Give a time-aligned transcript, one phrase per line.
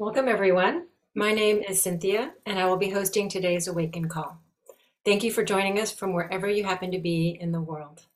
[0.00, 0.86] Welcome, everyone.
[1.14, 4.38] My name is Cynthia, and I will be hosting today's Awakin Call.
[5.04, 8.06] Thank you for joining us from wherever you happen to be in the world.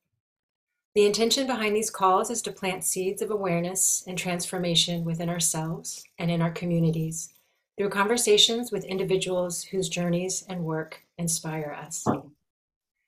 [0.94, 6.02] The intention behind these calls is to plant seeds of awareness and transformation within ourselves
[6.18, 7.34] and in our communities
[7.76, 12.06] through conversations with individuals whose journeys and work inspire us.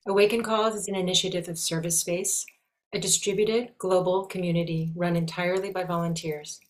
[0.07, 2.45] Awakin Calls is an initiative of Service Space,
[2.93, 6.61] a distributed global community run entirely by volunteers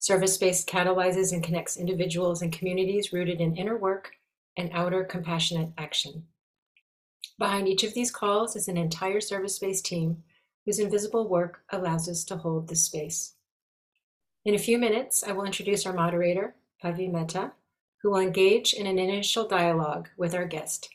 [0.00, 4.12] Service Space catalyzes and connects individuals and communities rooted in inner work
[4.56, 6.24] and outer compassionate action.
[7.38, 10.22] Behind each of these calls is an entire service space team
[10.64, 13.34] whose invisible work allows us to hold this space.
[14.44, 17.52] In a few minutes, I will introduce our moderator, Pavi Mehta,
[18.02, 20.88] who will engage in an initial dialogue with our guest,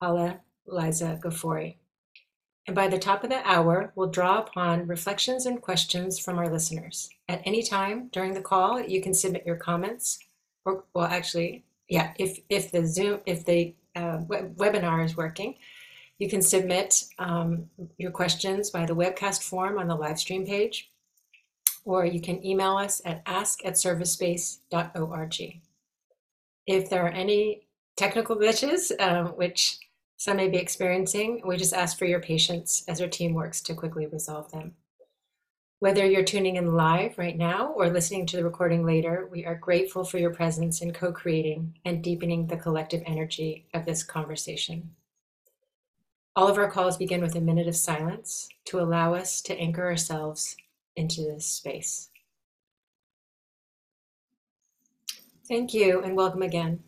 [0.00, 1.76] Hala Liza Ghafouri.
[2.66, 6.48] And by the top of the hour, we'll draw upon reflections and questions from our
[6.48, 7.10] listeners.
[7.28, 10.18] At any time during the call, you can submit your comments,
[10.64, 15.56] or well, actually, yeah, if if the Zoom, if the uh, web- webinar is working,
[16.18, 20.90] you can submit um, your questions by the webcast form on the live stream page,
[21.84, 25.60] or you can email us at ask at servicespace.org.
[26.66, 27.66] If there are any
[27.96, 29.78] technical glitches, um, which
[30.24, 31.42] some may be experiencing.
[31.44, 34.72] We just ask for your patience as our team works to quickly resolve them.
[35.80, 39.54] Whether you're tuning in live right now or listening to the recording later, we are
[39.54, 44.92] grateful for your presence in co creating and deepening the collective energy of this conversation.
[46.34, 49.84] All of our calls begin with a minute of silence to allow us to anchor
[49.84, 50.56] ourselves
[50.96, 52.08] into this space.
[55.46, 56.82] Thank you and welcome again.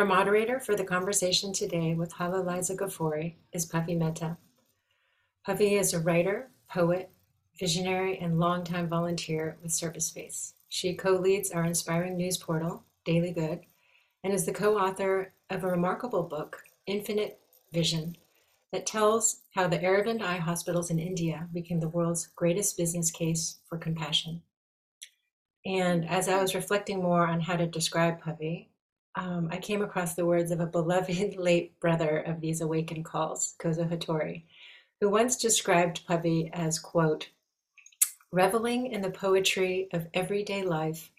[0.00, 4.38] Our moderator for the conversation today with Hala Liza Ghafouri is Pavi Mehta.
[5.46, 7.10] Pavi is a writer, poet,
[7.58, 10.54] visionary, and longtime volunteer with Service Space.
[10.70, 13.60] She co-leads our inspiring news portal, Daily Good,
[14.24, 17.38] and is the co-author of a remarkable book, Infinite
[17.70, 18.16] Vision,
[18.72, 23.58] that tells how the Aravind Eye hospitals in India became the world's greatest business case
[23.68, 24.40] for compassion.
[25.66, 28.68] And as I was reflecting more on how to describe Pavi,
[29.14, 33.54] um, I came across the words of a beloved late brother of these awakened calls,
[33.58, 34.44] Kozo Hattori,
[35.00, 37.28] who once described Pavi as, quote,
[38.32, 41.10] reveling in the poetry of everyday life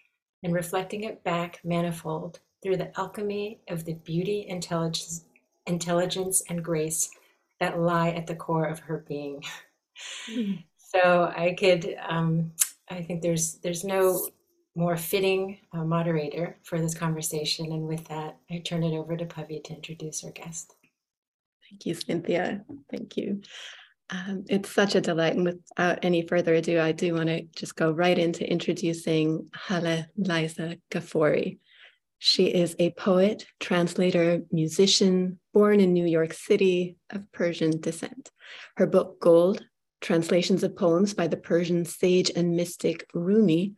[0.42, 5.24] and reflecting it back manifold through the alchemy of the beauty, intelligence,
[5.66, 7.10] intelligence and grace
[7.60, 9.42] that lie at the core of her being.
[10.30, 10.64] Mm.
[10.94, 12.52] So I could, um,
[12.90, 14.28] I think there's there's no
[14.74, 17.66] more fitting uh, moderator for this conversation.
[17.66, 20.74] And with that, I turn it over to Pavi to introduce our guest.
[21.68, 22.64] Thank you, Cynthia.
[22.90, 23.42] Thank you.
[24.10, 25.36] Um, it's such a delight.
[25.36, 30.06] And without any further ado, I do want to just go right into introducing Hala
[30.16, 31.58] Liza Ghafouri.
[32.18, 38.30] She is a poet, translator, musician, born in New York City of Persian descent.
[38.76, 39.64] Her book, Gold
[40.00, 43.74] Translations of Poems by the Persian sage and mystic Rumi,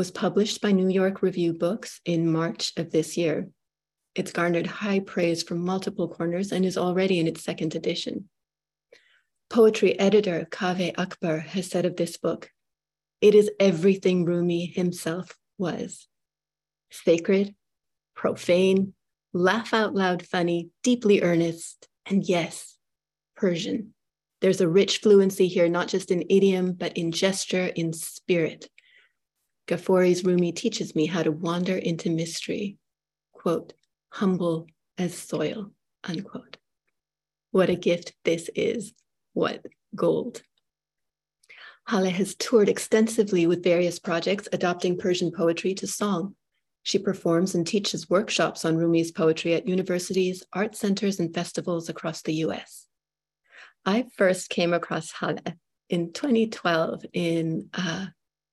[0.00, 3.50] was published by New York Review Books in March of this year.
[4.14, 8.30] It's garnered high praise from multiple corners and is already in its second edition.
[9.50, 12.48] Poetry editor Kaveh Akbar has said of this book,
[13.20, 16.08] it is everything Rumi himself was
[16.90, 17.54] sacred,
[18.16, 18.94] profane,
[19.34, 22.78] laugh out loud funny, deeply earnest, and yes,
[23.36, 23.92] Persian.
[24.40, 28.70] There's a rich fluency here, not just in idiom, but in gesture, in spirit.
[29.70, 32.76] Ghafouri's Rumi teaches me how to wander into mystery,
[33.32, 33.72] quote,
[34.08, 34.66] humble
[34.98, 35.70] as soil,
[36.02, 36.56] unquote.
[37.52, 38.92] What a gift this is.
[39.32, 39.64] What
[39.94, 40.42] gold.
[41.86, 46.34] Hala has toured extensively with various projects adopting Persian poetry to song.
[46.82, 52.22] She performs and teaches workshops on Rumi's poetry at universities, art centers, and festivals across
[52.22, 52.88] the US.
[53.86, 55.42] I first came across Hala
[55.88, 58.06] in 2012 in uh,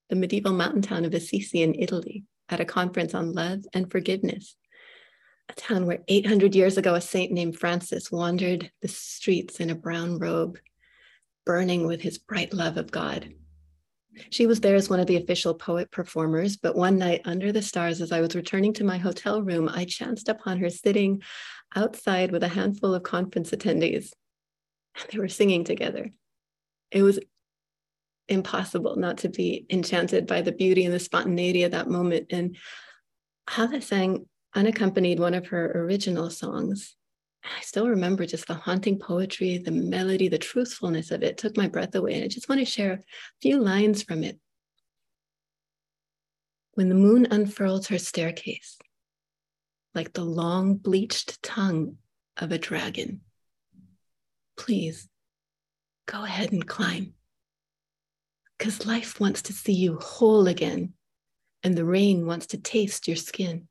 [0.09, 4.55] the medieval mountain town of Assisi in Italy at a conference on love and forgiveness,
[5.49, 9.75] a town where 800 years ago a saint named Francis wandered the streets in a
[9.75, 10.57] brown robe,
[11.45, 13.33] burning with his bright love of God.
[14.29, 17.61] She was there as one of the official poet performers, but one night under the
[17.61, 21.21] stars, as I was returning to my hotel room, I chanced upon her sitting
[21.75, 24.11] outside with a handful of conference attendees.
[24.95, 26.09] And They were singing together.
[26.91, 27.19] It was
[28.29, 32.27] impossible not to be enchanted by the beauty and the spontaneity of that moment.
[32.31, 32.57] And
[33.49, 36.95] Hala sang unaccompanied one of her original songs.
[37.43, 41.67] I still remember just the haunting poetry, the melody, the truthfulness of it took my
[41.67, 42.15] breath away.
[42.15, 42.99] And I just want to share a
[43.41, 44.39] few lines from it.
[46.77, 48.77] when the moon unfurls her staircase
[49.95, 51.97] like the long bleached tongue
[52.37, 53.21] of a dragon.
[54.55, 55.09] Please
[56.05, 57.15] go ahead and climb.
[58.57, 60.93] Because life wants to see you whole again,
[61.63, 63.67] and the rain wants to taste your skin.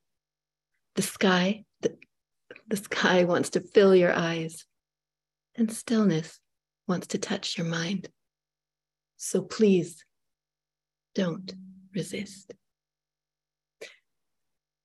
[0.94, 1.96] The sky, the,
[2.68, 4.64] the sky wants to fill your eyes,
[5.56, 6.38] and stillness
[6.86, 8.08] wants to touch your mind.
[9.16, 10.04] So please
[11.14, 11.52] don't
[11.94, 12.54] resist.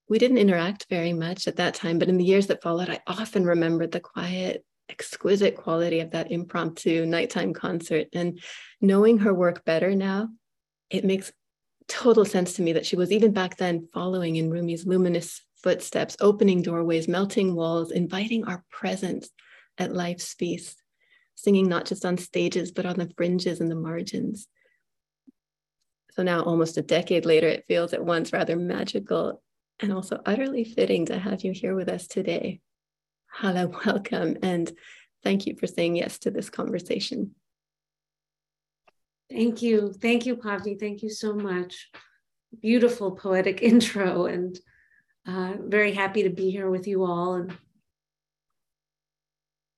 [0.09, 2.99] We didn't interact very much at that time, but in the years that followed, I
[3.07, 8.07] often remembered the quiet, exquisite quality of that impromptu nighttime concert.
[8.13, 8.39] And
[8.79, 10.29] knowing her work better now,
[10.89, 11.31] it makes
[11.87, 16.17] total sense to me that she was even back then following in Rumi's luminous footsteps,
[16.19, 19.29] opening doorways, melting walls, inviting our presence
[19.77, 20.81] at life's feast,
[21.35, 24.47] singing not just on stages, but on the fringes and the margins.
[26.11, 29.41] So now, almost a decade later, it feels at once rather magical
[29.79, 32.59] and also utterly fitting to have you here with us today.
[33.31, 34.71] Hala, welcome, and
[35.23, 37.35] thank you for saying yes to this conversation.
[39.29, 39.93] Thank you.
[39.93, 40.77] Thank you, Pavni.
[40.77, 41.89] Thank you so much.
[42.61, 44.59] Beautiful poetic intro, and
[45.25, 47.35] uh, very happy to be here with you all.
[47.35, 47.57] And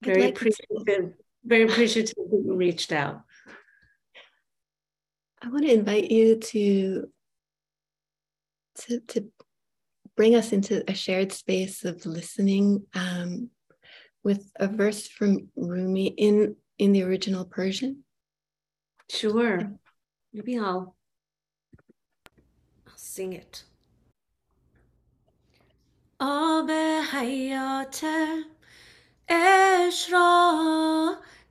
[0.03, 1.13] very like appreciative,
[1.45, 3.21] very appreciative that you reached out.
[5.41, 7.09] I want to invite you to,
[8.75, 9.25] to, to
[10.16, 13.50] bring us into a shared space of listening um,
[14.24, 18.04] with a verse from Rumi in, in the original Persian.
[19.10, 19.72] Sure.
[20.32, 20.96] Maybe I'll,
[22.86, 23.64] I'll sing it.
[26.20, 26.70] آب
[27.10, 28.00] حیات
[29.28, 30.14] عشق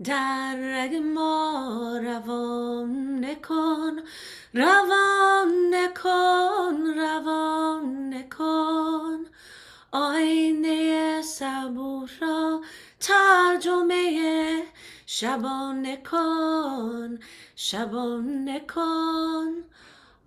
[0.04, 3.96] در رگ ما روان نکن
[4.54, 9.26] روان نکن روان نکن.
[9.92, 12.60] آینه صبور را
[13.00, 14.62] ترجمه
[15.06, 17.18] شبان کن
[17.56, 19.64] شبان کن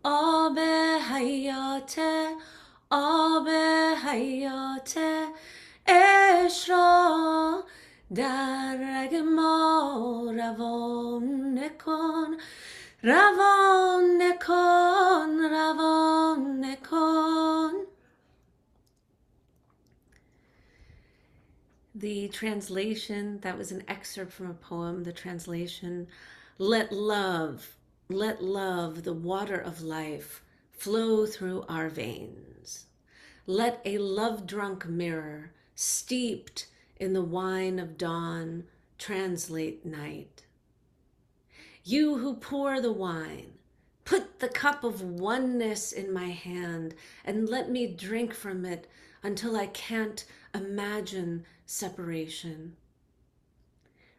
[0.03, 0.59] آب
[1.11, 1.99] حیات
[2.89, 3.49] آب
[4.05, 4.99] حیات
[5.87, 7.63] عشق را
[8.14, 12.36] در رگ ما روان کن
[13.02, 17.86] روان کن روان کن
[21.94, 25.04] The translation, that was an excerpt from a poem.
[25.04, 26.08] The translation,
[26.56, 27.76] let love,
[28.08, 30.42] let love, the water of life,
[30.72, 32.86] flow through our veins.
[33.46, 38.63] Let a love drunk mirror, steeped in the wine of dawn
[38.97, 40.45] translate night.
[41.83, 43.53] You who pour the wine,
[44.05, 48.87] put the cup of oneness in my hand and let me drink from it
[49.23, 52.75] until I can't imagine separation.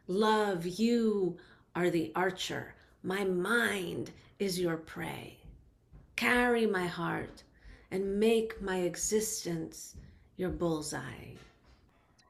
[0.07, 1.39] Love, you
[1.75, 2.75] are the archer.
[3.03, 5.39] My mind is your prey.
[6.17, 7.43] Carry my heart
[7.91, 9.97] and make my existence
[10.37, 11.37] your bullseye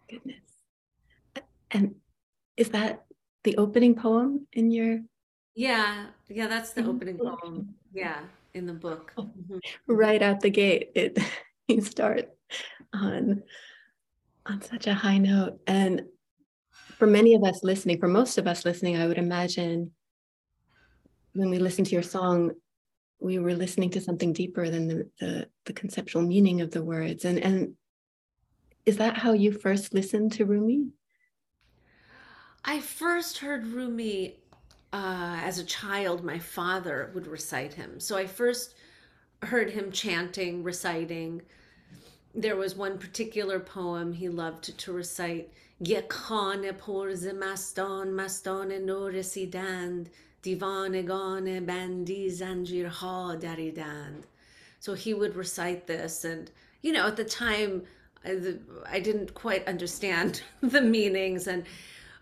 [0.08, 0.40] goodness.
[1.70, 1.96] And
[2.56, 3.04] is that
[3.44, 5.00] the opening poem in your?
[5.54, 7.40] Yeah, yeah, that's the opening book.
[7.40, 7.74] poem.
[7.92, 8.20] Yeah,
[8.54, 9.12] in the book.
[9.16, 9.58] Oh, mm-hmm.
[9.86, 11.18] Right out the gate, it
[11.68, 12.30] you start
[12.92, 13.42] on
[14.46, 15.60] on such a high note.
[15.66, 16.02] And
[16.98, 19.90] for many of us listening, for most of us listening, I would imagine
[21.34, 22.52] when we listen to your song,
[23.18, 27.24] we were listening to something deeper than the, the, the conceptual meaning of the words.
[27.24, 27.74] And and
[28.85, 30.89] is that how you first listened to Rumi?
[32.65, 34.35] I first heard Rumi
[34.93, 36.23] uh, as a child.
[36.23, 37.99] My father would recite him.
[37.99, 38.75] So I first
[39.43, 41.41] heard him chanting, reciting.
[42.33, 45.51] There was one particular poem he loved to, to recite.
[45.85, 50.09] یک خانه پر ز مستان مستان نو رسیدند
[50.41, 54.25] دیوانگان بندی زنجیرها دریدند
[54.79, 56.51] so he would recite this and
[56.83, 57.81] you know at the time
[58.24, 61.64] I didn't quite understand the meanings and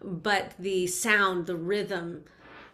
[0.02, 2.24] but the sound the rhythm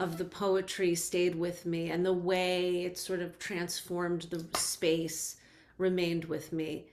[0.01, 5.37] of the poetry stayed with me and the way it sort of transformed the space
[5.79, 6.87] remained with me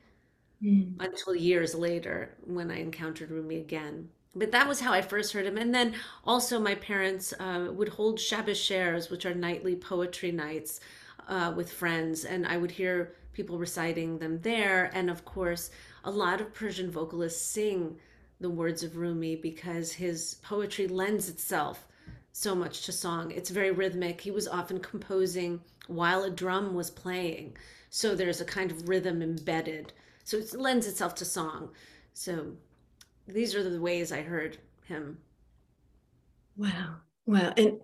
[0.62, 0.93] mm.
[1.00, 4.10] until years later when I encountered Rumi again.
[4.36, 5.57] But that was how I first heard him.
[5.57, 10.79] And then also, my parents uh, would hold shab-e she'rs, which are nightly poetry nights
[11.27, 14.91] uh, with friends, and I would hear people reciting them there.
[14.93, 15.72] And of course,
[16.04, 17.98] a lot of Persian vocalists sing
[18.39, 21.88] the words of Rumi because his poetry lends itself
[22.32, 23.32] so much to song.
[23.32, 24.22] It's very rhythmic.
[24.22, 27.58] He was often composing while a drum was playing.
[27.89, 29.94] So there's a kind of rhythm embedded.
[30.24, 31.70] So it lends itself to song.
[32.13, 32.54] So
[33.27, 35.18] these are the ways I heard him.
[36.56, 36.98] Wow.
[37.25, 37.54] Wow.
[37.58, 37.80] And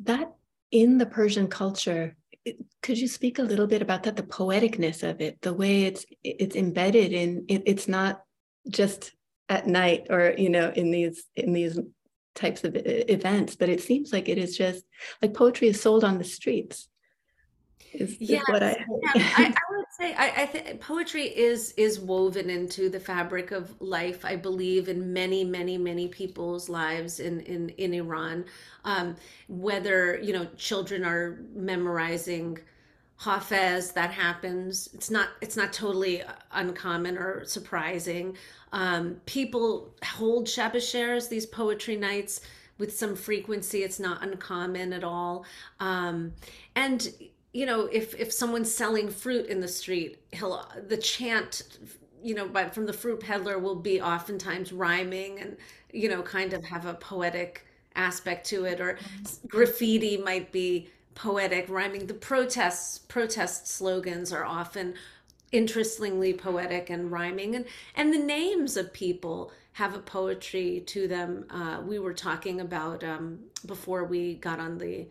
[0.00, 0.34] that
[0.72, 2.14] in the Persian culture,
[2.82, 6.04] could you speak a little bit about that the poeticness of it the way it's
[6.22, 8.22] it's embedded in it, it's not
[8.68, 9.12] just
[9.48, 11.78] at night or you know in these in these
[12.34, 14.84] types of uh, events but it seems like it is just
[15.22, 16.88] like poetry is sold on the streets
[17.92, 18.76] is, yes, is what I,
[19.14, 23.74] yeah, I, I say I, I think poetry is is woven into the fabric of
[23.80, 24.24] life.
[24.24, 28.44] I believe in many, many, many people's lives in in in Iran.
[28.84, 29.16] Um,
[29.48, 32.58] whether you know children are memorizing
[33.20, 34.90] Hafez, that happens.
[34.92, 36.22] It's not it's not totally
[36.52, 38.36] uncommon or surprising.
[38.72, 42.42] Um, people hold Shabbos these poetry nights
[42.78, 43.82] with some frequency.
[43.82, 45.46] It's not uncommon at all.
[45.80, 46.34] Um,
[46.74, 47.10] and
[47.56, 51.78] you know, if if someone's selling fruit in the street, he'll the chant,
[52.22, 55.56] you know, but from the fruit peddler will be oftentimes rhyming and
[55.90, 58.98] you know, kind of have a poetic aspect to it, or
[59.48, 62.06] graffiti might be poetic, rhyming.
[62.06, 64.92] The protests protest slogans are often
[65.50, 71.46] interestingly poetic and rhyming, and and the names of people have a poetry to them.
[71.48, 75.06] Uh, we were talking about um, before we got on the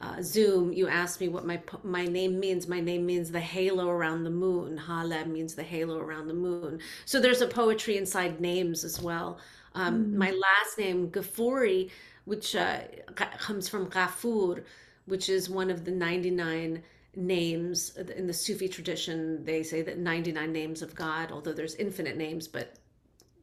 [0.00, 2.68] uh, Zoom, you asked me what my my name means.
[2.68, 4.76] My name means the halo around the moon.
[4.76, 6.78] Hala means the halo around the moon.
[7.04, 9.38] So there's a poetry inside names as well.
[9.74, 10.14] Um, mm.
[10.14, 11.90] My last name Ghafouri,
[12.26, 12.78] which uh,
[13.16, 14.62] comes from Ghafur,
[15.06, 16.82] which is one of the 99
[17.16, 19.44] names in the Sufi tradition.
[19.44, 22.76] They say that 99 names of God, although there's infinite names, but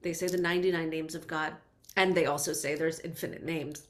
[0.04, 1.54] they say the 99 names of God,
[1.98, 3.88] and they also say there's infinite names.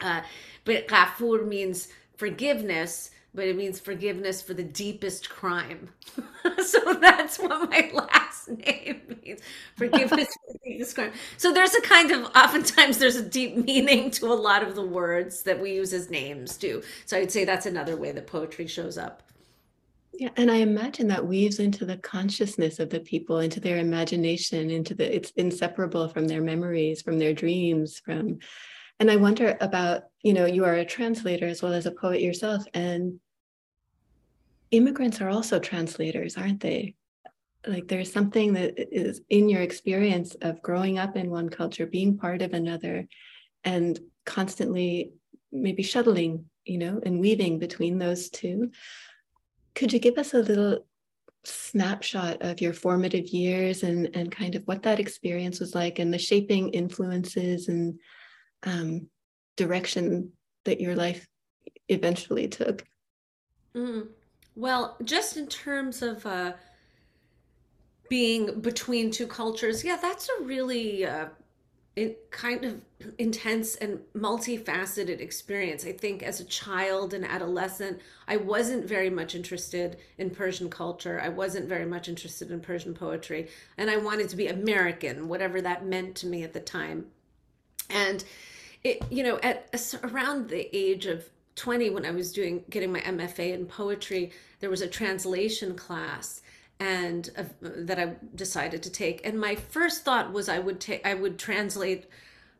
[0.00, 0.22] Uh,
[0.64, 5.90] but Ghafur means forgiveness, but it means forgiveness for the deepest crime.
[6.64, 9.40] so that's what my last name means
[9.76, 11.12] forgiveness for the deepest crime.
[11.36, 14.86] So there's a kind of, oftentimes, there's a deep meaning to a lot of the
[14.86, 16.82] words that we use as names, too.
[17.06, 19.22] So I'd say that's another way that poetry shows up.
[20.18, 24.68] Yeah, and I imagine that weaves into the consciousness of the people, into their imagination,
[24.68, 28.40] into the it's inseparable from their memories, from their dreams, from
[29.00, 32.20] and I wonder about, you know, you are a translator as well as a poet
[32.20, 33.20] yourself, and
[34.70, 36.94] immigrants are also translators, aren't they?
[37.66, 42.18] Like there's something that is in your experience of growing up in one culture, being
[42.18, 43.06] part of another,
[43.64, 45.12] and constantly
[45.52, 48.70] maybe shuttling, you know, and weaving between those two.
[49.74, 50.84] Could you give us a little
[51.44, 56.12] snapshot of your formative years and and kind of what that experience was like and
[56.12, 57.98] the shaping influences and
[58.64, 59.08] um,
[59.56, 60.32] direction
[60.64, 61.26] that your life
[61.88, 62.84] eventually took?
[63.74, 64.08] Mm.
[64.56, 66.52] Well, just in terms of uh,
[68.08, 71.26] being between two cultures, yeah, that's a really uh,
[72.30, 72.80] kind of
[73.18, 75.84] intense and multifaceted experience.
[75.84, 81.20] I think as a child and adolescent, I wasn't very much interested in Persian culture.
[81.20, 85.60] I wasn't very much interested in Persian poetry, and I wanted to be American, whatever
[85.62, 87.06] that meant to me at the time.
[87.90, 88.24] And
[88.84, 89.68] it, you know, at
[90.02, 94.70] around the age of 20, when I was doing getting my MFA in poetry, there
[94.70, 96.40] was a translation class
[96.80, 99.26] and uh, that I decided to take.
[99.26, 102.06] And my first thought was I would take I would translate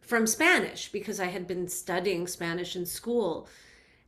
[0.00, 3.48] from Spanish because I had been studying Spanish in school.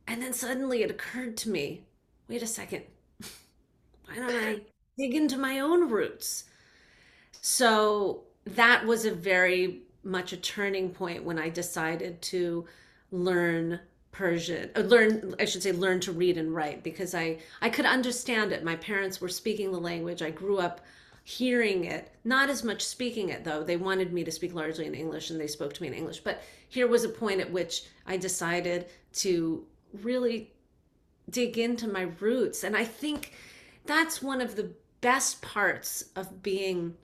[0.07, 1.83] And then suddenly it occurred to me,
[2.27, 2.83] wait a second.
[4.05, 4.61] Why don't I
[4.97, 6.45] dig into my own roots?
[7.39, 12.65] So that was a very much a turning point when I decided to
[13.11, 13.79] learn
[14.11, 17.85] Persian, uh, learn, I should say, learn to read and write because I, I could
[17.85, 18.63] understand it.
[18.63, 20.21] My parents were speaking the language.
[20.21, 20.81] I grew up
[21.23, 23.63] hearing it, not as much speaking it though.
[23.63, 26.19] They wanted me to speak largely in English and they spoke to me in English.
[26.19, 29.65] But here was a point at which I decided to
[30.01, 30.51] really
[31.29, 32.63] dig into my roots.
[32.63, 33.33] And I think
[33.85, 36.95] that's one of the best parts of being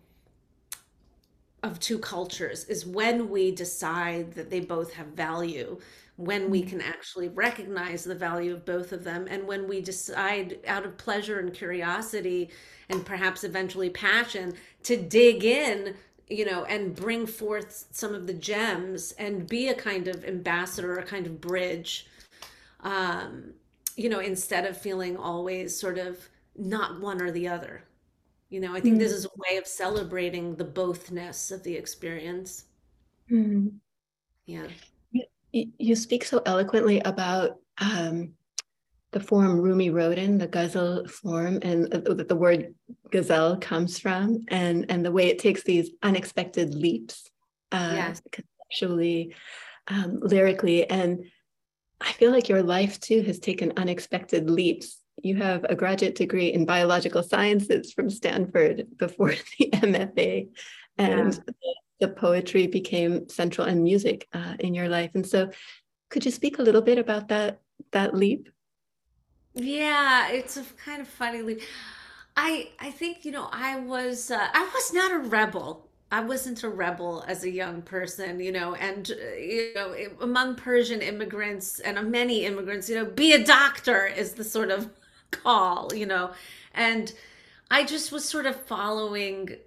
[1.64, 5.80] of two cultures is when we decide that they both have value
[6.18, 6.70] when we mm-hmm.
[6.70, 10.98] can actually recognize the value of both of them and when we decide out of
[10.98, 12.50] pleasure and curiosity
[12.90, 15.96] and perhaps eventually passion to dig in
[16.30, 20.98] you know and bring forth some of the gems and be a kind of ambassador
[20.98, 22.08] a kind of bridge
[22.82, 23.54] um
[23.96, 27.84] you know instead of feeling always sort of not one or the other
[28.50, 29.00] you know, I think mm.
[29.00, 32.66] this is a way of celebrating the bothness of the experience.
[33.32, 33.74] Mm.
[34.46, 34.68] Yeah.
[35.51, 38.34] You, you speak so eloquently about um,
[39.12, 42.74] the form Rumi wrote in, the ghazal form, and uh, the word
[43.12, 47.30] gazelle comes from, and, and the way it takes these unexpected leaps
[47.72, 48.22] uh, yes.
[48.32, 49.36] conceptually,
[49.88, 50.89] um, lyrically.
[50.89, 51.25] And
[52.00, 55.00] I feel like your life too has taken unexpected leaps.
[55.24, 60.50] You have a graduate degree in biological sciences from Stanford before the MFA,
[60.98, 61.40] and yeah.
[61.46, 65.12] the, the, poetry became central and music uh, in your life.
[65.16, 65.50] And so,
[66.10, 68.50] could you speak a little bit about that that leap?
[69.54, 71.62] Yeah, it's a kind of funny leap.
[72.36, 75.88] I I think you know I was uh, I was not a rebel.
[76.10, 80.56] I wasn't a rebel as a young person, you know, and uh, you know, among
[80.56, 84.90] Persian immigrants and many immigrants, you know, be a doctor is the sort of
[85.32, 86.32] call, you know,
[86.74, 87.14] and
[87.70, 89.58] I just was sort of following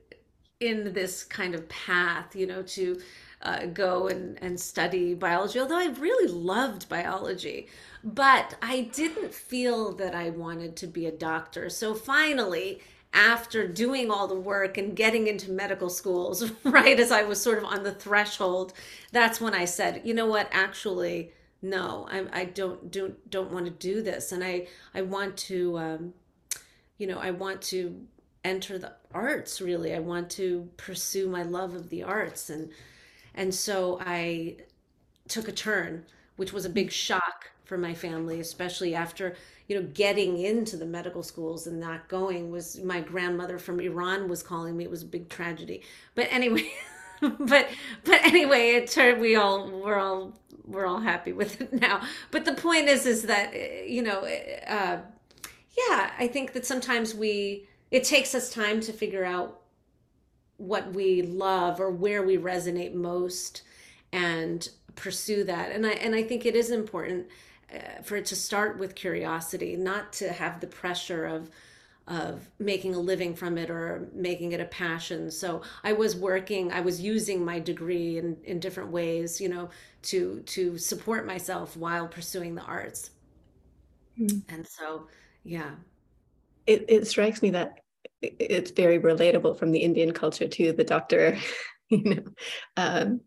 [0.61, 3.01] in this kind of path, you know, to
[3.43, 7.69] uh, go and, and study biology, although I really loved biology.
[8.05, 11.71] But I didn't feel that I wanted to be a doctor.
[11.71, 12.81] So finally,
[13.13, 17.59] after doing all the work and getting into medical schools, right as I was sort
[17.59, 18.73] of on the threshold,
[19.13, 23.67] that's when I said, you know what, actually, no, I, I don't don't don't want
[23.67, 26.15] to do this, and I I want to, um,
[26.99, 28.07] you know, I want to
[28.45, 29.61] enter the arts.
[29.61, 32.71] Really, I want to pursue my love of the arts, and
[33.35, 34.57] and so I
[35.29, 36.05] took a turn,
[36.37, 39.37] which was a big shock for my family, especially after
[39.69, 42.51] you know getting into the medical schools and not going.
[42.51, 44.85] Was my grandmother from Iran was calling me.
[44.85, 45.83] It was a big tragedy.
[46.15, 46.73] But anyway,
[47.39, 47.69] but
[48.05, 49.21] but anyway, it turned.
[49.21, 52.03] We all we're all we're all happy with it now.
[52.31, 53.55] But the point is, is that
[53.89, 54.21] you know,
[54.67, 54.99] uh,
[55.89, 59.61] yeah, I think that sometimes we it takes us time to figure out
[60.57, 63.63] what we love or where we resonate most
[64.13, 67.27] and pursue that and i and i think it is important
[67.73, 71.51] uh, for it to start with curiosity, not to have the pressure of
[72.11, 75.31] of making a living from it or making it a passion.
[75.31, 79.71] So I was working, I was using my degree in, in different ways, you know,
[80.03, 83.11] to to support myself while pursuing the arts.
[84.19, 84.43] Mm.
[84.49, 85.07] And so,
[85.45, 85.71] yeah.
[86.67, 87.79] It it strikes me that
[88.21, 90.73] it's very relatable from the Indian culture too.
[90.73, 91.39] The doctor,
[91.91, 92.23] you know,
[92.77, 93.21] um,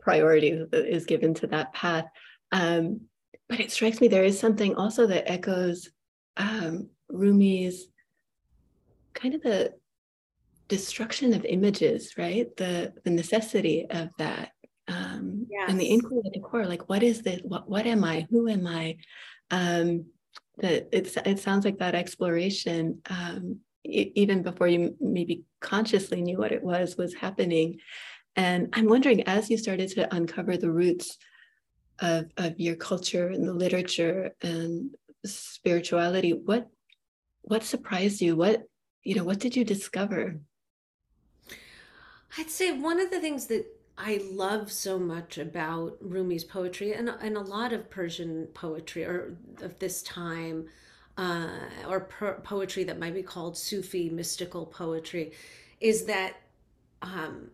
[0.00, 2.04] priority is given to that path.
[2.52, 3.00] Um,
[3.48, 5.88] but it strikes me there is something also that echoes
[6.36, 7.88] um, Rumi's
[9.14, 9.72] kind of the
[10.68, 12.54] destruction of images, right?
[12.56, 14.50] The the necessity of that,
[14.88, 15.70] um, yes.
[15.70, 17.40] and the inquiry at the core, like what is this?
[17.44, 18.26] What what am I?
[18.30, 18.96] Who am I?
[19.50, 20.06] Um,
[20.58, 26.52] that it's it sounds like that exploration, um, even before you maybe consciously knew what
[26.52, 27.78] it was, was happening.
[28.36, 31.18] And I'm wondering, as you started to uncover the roots
[32.00, 34.90] of, of your culture and the literature and
[35.24, 36.68] spirituality what
[37.44, 38.36] what surprised you?
[38.36, 38.64] What
[39.02, 40.40] you know what did you discover?
[42.38, 47.08] I'd say one of the things that i love so much about rumi's poetry and,
[47.08, 50.66] and a lot of persian poetry or of this time
[51.16, 51.46] uh,
[51.88, 55.30] or per- poetry that might be called sufi mystical poetry
[55.80, 56.34] is that
[57.02, 57.50] um,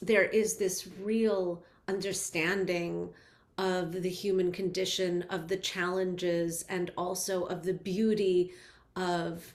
[0.00, 3.10] there is this real understanding
[3.58, 8.52] of the human condition, of the challenges, and also of the beauty
[8.96, 9.54] of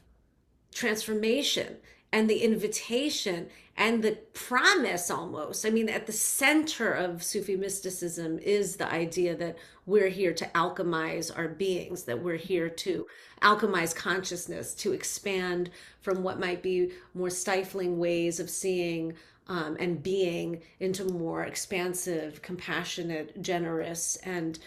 [0.73, 1.77] transformation
[2.11, 3.47] and the invitation
[3.77, 5.65] and the promise almost.
[5.65, 10.45] I mean, at the center of Sufi mysticism is the idea that we're here to
[10.47, 13.07] alchemize our beings, that we're here to
[13.41, 15.69] alchemize consciousness, to expand
[16.01, 19.13] from what might be more stifling ways of seeing
[19.47, 24.59] um, and being into more expansive, compassionate, generous, and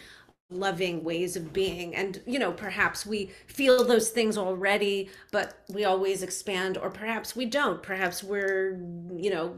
[0.53, 1.95] loving ways of being.
[1.95, 7.35] And, you know, perhaps we feel those things already, but we always expand, or perhaps
[7.35, 7.83] we don't.
[7.83, 8.79] Perhaps we're,
[9.17, 9.55] you know,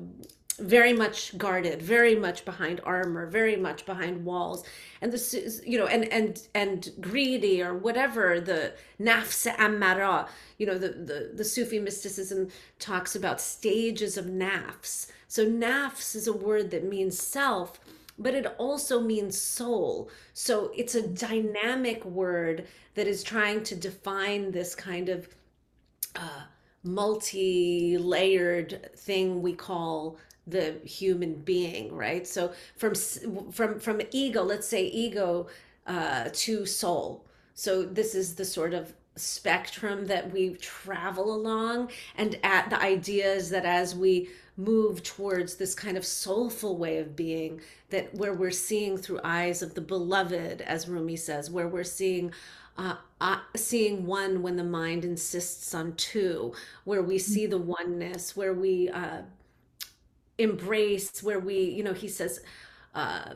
[0.59, 4.65] very much guarded very much behind armor very much behind walls
[5.03, 10.29] and this is you know and and and greedy or whatever the nafs amara
[10.59, 12.47] you know the the, the sufi mysticism
[12.79, 17.81] talks about stages of nafs so nafs is a word that means self
[18.19, 20.11] but it also means soul.
[20.33, 25.29] So it's a dynamic word that is trying to define this kind of
[26.15, 26.43] uh,
[26.85, 32.27] multi-layered thing we call the human being right?
[32.27, 32.95] So from
[33.51, 35.49] from from ego let's say ego
[35.87, 37.25] uh, to soul.
[37.55, 41.91] So this is the sort of spectrum that we travel along.
[42.17, 46.99] And at the idea is that as we move towards this kind of soulful way
[46.99, 51.67] of being that where we're seeing through eyes of the beloved as rumi says where
[51.67, 52.33] we're seeing
[52.77, 58.37] uh, uh, seeing one when the mind insists on two, where we see the oneness,
[58.37, 59.23] where we uh,
[60.39, 62.41] embrace, where we, you know, he says,
[62.95, 63.35] uh,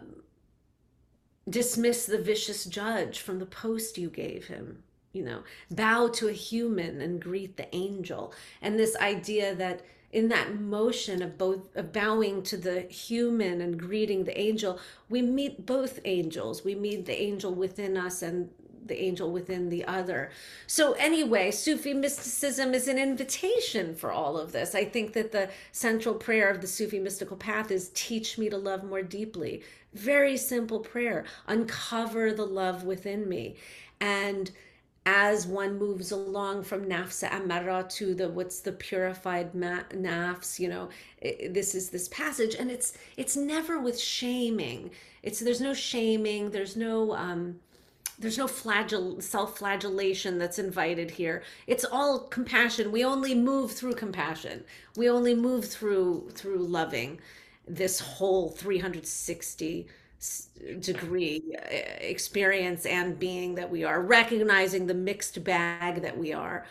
[1.48, 4.83] dismiss the vicious judge from the post you gave him
[5.14, 8.33] you know bow to a human and greet the angel.
[8.61, 9.81] And this idea that
[10.12, 15.23] in that motion of both of bowing to the human and greeting the angel we
[15.23, 16.64] meet both angels.
[16.64, 18.51] We meet the angel within us and
[18.87, 20.31] the angel within the other.
[20.66, 24.75] So anyway sufi mysticism is an invitation for all of this.
[24.75, 28.57] I think that the central prayer of the sufi mystical path is teach me to
[28.57, 29.62] love more deeply.
[29.92, 31.25] Very simple prayer.
[31.47, 33.57] Uncover the love within me.
[34.01, 34.51] And
[35.11, 40.88] as one moves along from nafsa amara to the what's the purified nafs you know
[41.21, 42.55] it, this is this passage.
[42.55, 44.90] And it's it's never with shaming.
[45.23, 46.51] It's there's no shaming.
[46.51, 47.61] There's no um
[48.18, 51.42] there's no flagell self-flagellation that's invited here.
[51.68, 52.90] It's all compassion.
[52.90, 54.64] We only move through compassion.
[54.97, 57.21] We only move through through loving
[57.66, 59.87] this whole 360
[60.81, 61.61] degree uh,
[62.00, 66.66] experience and being that we are recognizing the mixed bag that we are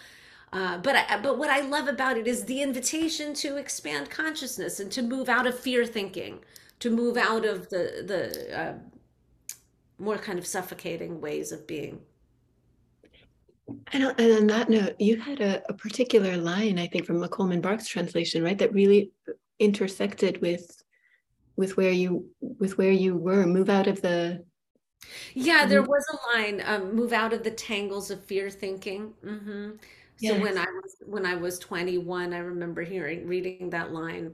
[0.53, 4.91] uh, but but what I love about it is the invitation to expand consciousness and
[4.93, 6.39] to move out of fear thinking,
[6.79, 8.73] to move out of the the uh,
[9.99, 11.99] more kind of suffocating ways of being.
[13.91, 17.86] And, on that note, you had a, a particular line, I think, from Coleman Barks
[17.86, 19.12] translation, right, that really
[19.60, 20.81] intersected with
[21.57, 24.43] with where you with where you were move out of the
[25.33, 29.71] yeah there was a line um, move out of the tangles of fear thinking mm-hmm.
[30.19, 30.35] yes.
[30.35, 34.31] so when i was when i was 21 i remember hearing reading that line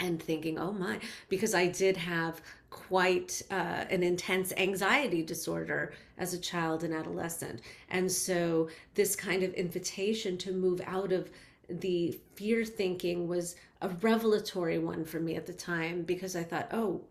[0.00, 6.34] and thinking oh my because i did have quite uh, an intense anxiety disorder as
[6.34, 11.30] a child and adolescent and so this kind of invitation to move out of
[11.68, 16.68] the fear thinking was a revelatory one for me at the time because I thought,
[16.72, 17.02] oh,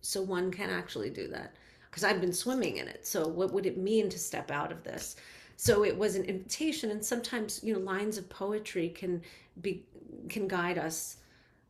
[0.00, 1.54] so one can actually do that
[1.90, 3.06] because I've been swimming in it.
[3.06, 5.16] So what would it mean to step out of this?
[5.56, 9.22] So it was an invitation, and sometimes you know lines of poetry can
[9.62, 9.86] be
[10.28, 11.18] can guide us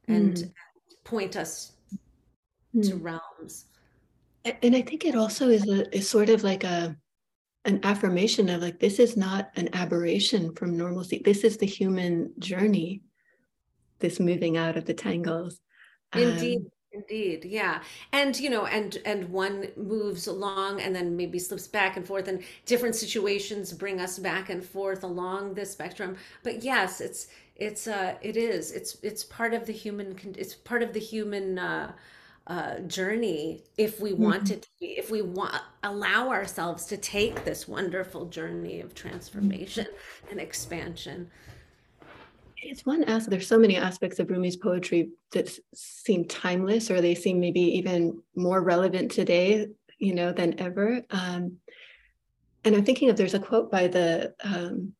[0.09, 0.53] and mm.
[1.05, 1.73] point us
[2.75, 2.89] mm.
[2.89, 3.67] to realms.
[4.45, 6.97] And I think it also is a is sort of like a
[7.65, 11.23] an affirmation of like this is not an aberration from normalcy.
[11.25, 13.03] This is the human journey
[13.99, 15.61] this moving out of the tangles.
[16.15, 16.59] Indeed.
[16.59, 17.83] Um, Indeed, yeah,
[18.13, 22.27] and you know, and and one moves along and then maybe slips back and forth,
[22.27, 26.17] and different situations bring us back and forth along the spectrum.
[26.43, 30.83] But yes, it's it's uh it is it's it's part of the human it's part
[30.83, 31.93] of the human uh,
[32.47, 34.55] uh, journey if we want mm-hmm.
[34.55, 39.87] it to be if we want allow ourselves to take this wonderful journey of transformation
[40.31, 41.31] and expansion
[42.70, 47.14] it's one aspect there's so many aspects of rumi's poetry that seem timeless or they
[47.14, 49.66] seem maybe even more relevant today
[49.98, 51.57] you know than ever um,
[52.64, 54.92] and i'm thinking of there's a quote by the um,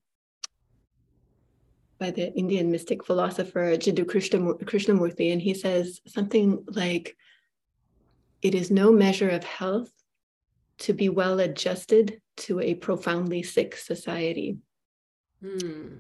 [1.99, 7.17] by the indian mystic philosopher jiddu krishnamurti and he says something like
[8.43, 9.91] it is no measure of health
[10.79, 14.59] to be well adjusted to a profoundly sick society
[15.43, 15.99] mm.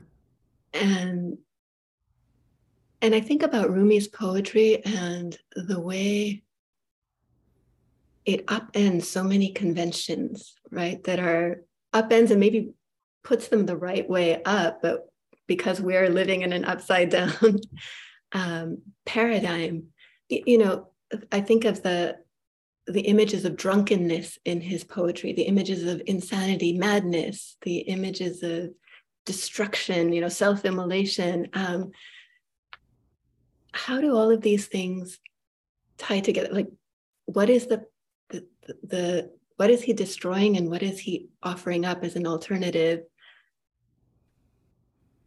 [0.74, 1.38] and
[3.06, 6.42] and I think about Rumi's poetry and the way
[8.24, 11.02] it upends so many conventions, right?
[11.04, 11.62] That are
[11.94, 12.72] upends and maybe
[13.22, 15.08] puts them the right way up, but
[15.46, 17.60] because we're living in an upside down
[18.32, 19.84] um, paradigm,
[20.28, 20.88] you know,
[21.30, 22.16] I think of the
[22.88, 28.70] the images of drunkenness in his poetry, the images of insanity, madness, the images of
[29.24, 31.48] destruction, you know, self-immolation.
[31.52, 31.92] Um,
[33.76, 35.18] how do all of these things
[35.98, 36.48] tie together?
[36.50, 36.70] Like,
[37.26, 37.84] what is the,
[38.30, 38.46] the,
[38.82, 43.02] the, what is he destroying and what is he offering up as an alternative?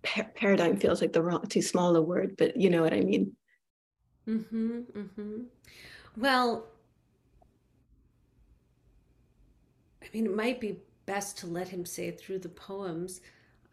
[0.02, 3.02] Pa- paradigm feels like the wrong, too small a word, but you know what I
[3.02, 3.36] mean.
[4.28, 5.42] Mm-hmm, mm-hmm.
[6.18, 6.68] Well,
[10.02, 13.22] I mean, it might be best to let him say it through the poems.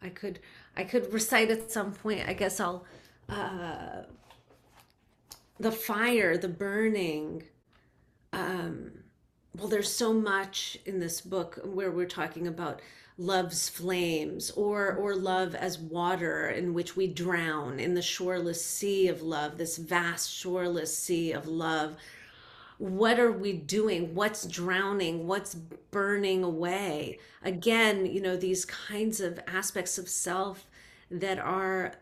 [0.01, 0.39] I could,
[0.75, 2.27] I could recite at some point.
[2.27, 2.85] I guess I'll
[3.29, 4.03] uh,
[5.59, 7.43] the fire, the burning.
[8.33, 8.91] Um,
[9.55, 12.81] well, there's so much in this book where we're talking about
[13.17, 19.07] love's flames or or love as water in which we drown in the shoreless sea
[19.07, 21.95] of love this vast shoreless sea of love.
[22.77, 24.13] What are we doing?
[24.13, 25.25] What's drowning?
[25.25, 27.17] What's burning away?
[27.41, 30.67] Again you know these kinds of aspects of self
[31.09, 31.93] that are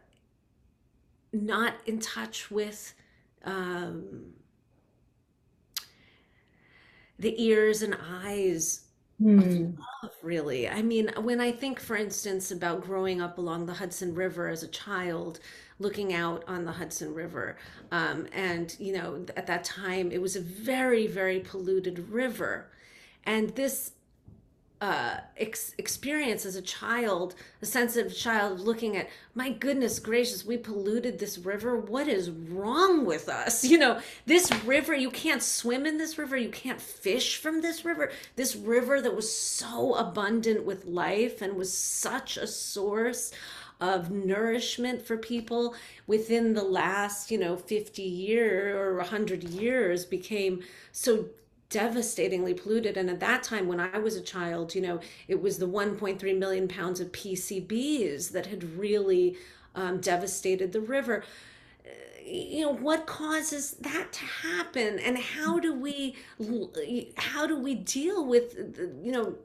[1.32, 2.94] not in touch with
[3.46, 4.34] um,
[7.20, 8.82] the ears and eyes
[9.22, 9.78] Mm.
[10.04, 10.68] love, really.
[10.68, 14.62] I mean, when I think, for instance, about growing up along the Hudson River as
[14.62, 15.40] a child,
[15.80, 17.58] looking out on the Hudson River,
[17.92, 22.70] um, and you know, at that time it was a very, very polluted river,
[23.24, 23.94] and this
[24.86, 30.58] uh, ex- experience as a child, a sensitive child looking at, my goodness gracious, we
[30.58, 31.76] polluted this river.
[31.76, 33.66] What is wrong with us?
[33.76, 37.84] You know, this river, you can't swim in this river, you can't fish from this
[37.84, 38.12] river.
[38.36, 43.32] This river that was so abundant with life and was such a source
[43.82, 45.76] of nourishment for people
[46.08, 51.26] within the last, you know, 50 year or 100 years became so
[51.70, 52.98] devastatingly polluted.
[52.98, 56.38] And at that time, when I was a child, you know, it was the 1.3
[56.38, 59.38] million pounds of PCBs that had really
[59.74, 61.24] um, devastated the river.
[62.26, 66.16] You know, what causes that to happen, and how do we,
[67.18, 68.56] how do we deal with,
[69.04, 69.36] you know,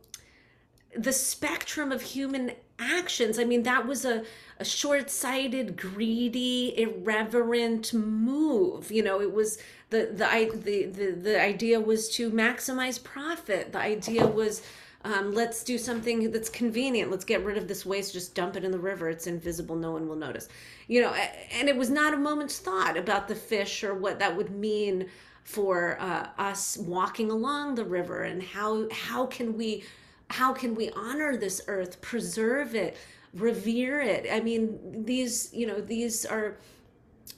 [0.97, 3.39] the spectrum of human actions.
[3.39, 4.25] I mean, that was a,
[4.61, 8.93] a short sighted, greedy, irreverent move.
[8.93, 13.73] You know, it was the, the, the, the, the idea was to maximize profit.
[13.73, 14.63] The idea was
[15.03, 17.11] um, let's do something that's convenient.
[17.11, 19.09] Let's get rid of this waste, just dump it in the river.
[19.09, 20.49] It's invisible, no one will notice.
[20.89, 21.15] You know,
[21.53, 25.09] and it was not a moment's thought about the fish or what that would mean
[25.43, 29.83] for uh, us walking along the river and how how can we
[30.29, 32.97] how can we honor this earth preserve it
[33.35, 34.27] revere it.
[34.31, 36.59] I mean these you know these are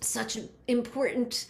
[0.00, 1.46] such important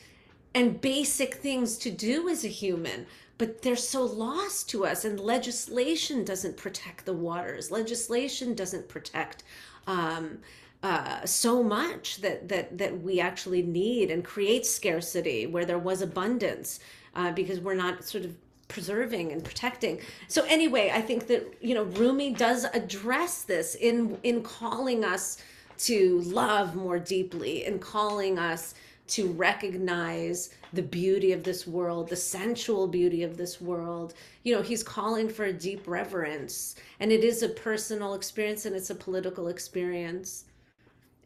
[0.54, 3.06] and basic things to do as a human
[3.38, 7.72] but they're so lost to us and legislation doesn't protect the waters.
[7.72, 9.42] Legislation doesn't protect
[9.88, 10.38] um,
[10.82, 16.02] uh, so much that that that we actually need and create scarcity where there was
[16.02, 16.80] abundance
[17.14, 18.36] uh, because we're not sort of
[18.72, 20.00] preserving and protecting.
[20.28, 25.38] So anyway, I think that you know Rumi does address this in in calling us
[25.78, 28.74] to love more deeply and calling us
[29.08, 34.14] to recognize the beauty of this world, the sensual beauty of this world.
[34.44, 38.74] You know, he's calling for a deep reverence, and it is a personal experience and
[38.76, 40.44] it's a political experience.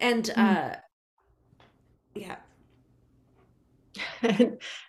[0.00, 0.76] And uh
[2.14, 2.36] yeah.
[4.22, 4.58] And,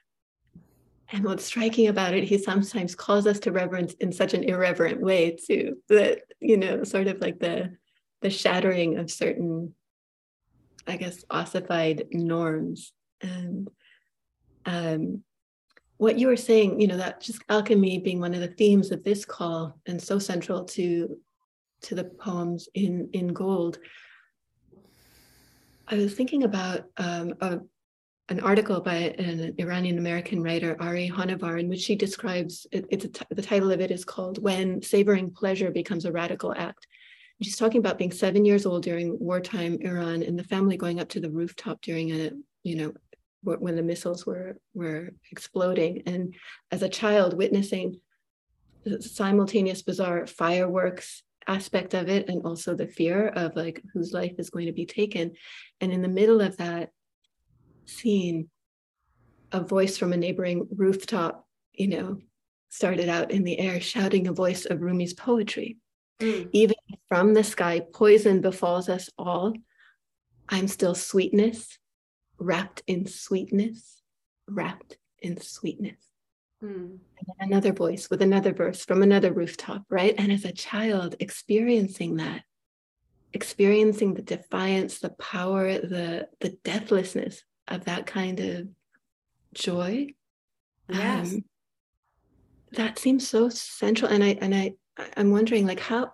[1.09, 5.01] and what's striking about it, he sometimes calls us to reverence in such an irreverent
[5.01, 5.77] way too.
[5.87, 7.77] That you know, sort of like the
[8.21, 9.73] the shattering of certain,
[10.85, 12.91] I guess, ossified norms.
[13.21, 13.69] And
[14.65, 15.23] um,
[15.97, 19.03] what you were saying, you know, that just alchemy being one of the themes of
[19.03, 21.17] this call and so central to
[21.83, 23.79] to the poems in in gold.
[25.87, 27.59] I was thinking about um, a
[28.29, 33.05] an article by an Iranian American writer, Ari Honarvar, in which she describes it, it's
[33.29, 36.87] the title of it is called When Savoring Pleasure Becomes a Radical Act.
[37.39, 40.99] And she's talking about being seven years old during wartime Iran and the family going
[40.99, 42.31] up to the rooftop during a,
[42.63, 42.93] you know,
[43.43, 46.03] when the missiles were were exploding.
[46.05, 46.35] And
[46.71, 48.01] as a child, witnessing
[48.83, 54.33] the simultaneous bizarre fireworks aspect of it and also the fear of like whose life
[54.37, 55.31] is going to be taken.
[55.79, 56.89] And in the middle of that,
[57.87, 58.49] seen
[59.51, 62.17] a voice from a neighboring rooftop, you know,
[62.69, 65.77] started out in the air shouting a voice of Rumi's poetry.
[66.19, 66.49] Mm.
[66.51, 66.75] Even
[67.07, 69.53] from the sky, poison befalls us all.
[70.49, 71.77] I'm still sweetness,
[72.39, 74.01] wrapped in sweetness,
[74.47, 75.99] wrapped in sweetness.
[76.63, 76.97] Mm.
[77.19, 80.15] And another voice with another verse from another rooftop, right?
[80.17, 82.43] And as a child, experiencing that,
[83.33, 88.67] experiencing the defiance, the power, the the deathlessness of that kind of
[89.53, 90.07] joy.
[90.89, 91.33] Yes.
[91.33, 91.43] Um,
[92.73, 94.73] that seems so central and i and i
[95.15, 96.11] i'm wondering like how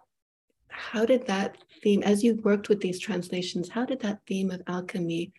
[0.67, 4.61] how did that theme as you worked with these translations how did that theme of
[4.67, 5.33] alchemy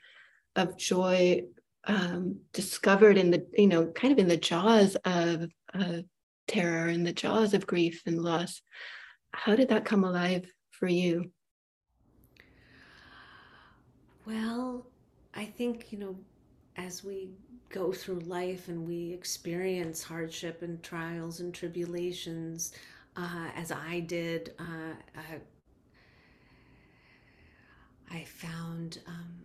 [0.56, 1.40] of joy
[1.86, 5.98] um, discovered in the you know kind of in the jaws of uh,
[6.48, 8.60] terror in the jaws of grief and loss
[9.34, 11.30] how did that come alive for you?
[14.24, 14.86] Well
[15.34, 16.16] I think, you know,
[16.76, 17.30] as we
[17.68, 22.72] go through life and we experience hardship and trials and tribulations,
[23.16, 25.40] uh, as I did, uh, I,
[28.16, 29.44] I, found um,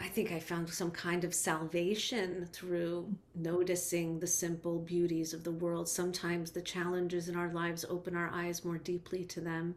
[0.00, 5.52] I think I found some kind of salvation through noticing the simple beauties of the
[5.52, 5.88] world.
[5.88, 9.74] Sometimes the challenges in our lives open our eyes more deeply to them.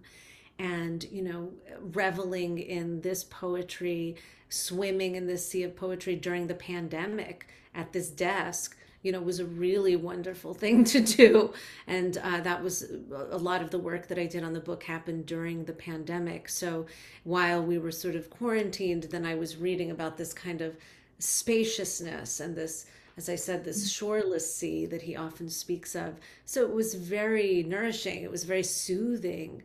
[0.60, 4.16] And, you know, reveling in this poetry,
[4.50, 9.40] swimming in this sea of poetry during the pandemic at this desk you know was
[9.40, 11.54] a really wonderful thing to do.
[11.86, 14.84] And uh, that was a lot of the work that i did on the book
[14.84, 16.50] happened during the pandemic.
[16.50, 16.88] So
[17.24, 20.78] while we were sort of quarantined then i was reading about this kind of
[21.20, 22.86] spaciousness and this
[23.16, 26.16] as i said this shoreless sea that he often speaks of.
[26.46, 28.24] So it was very nourishing.
[28.24, 29.64] It was very soothing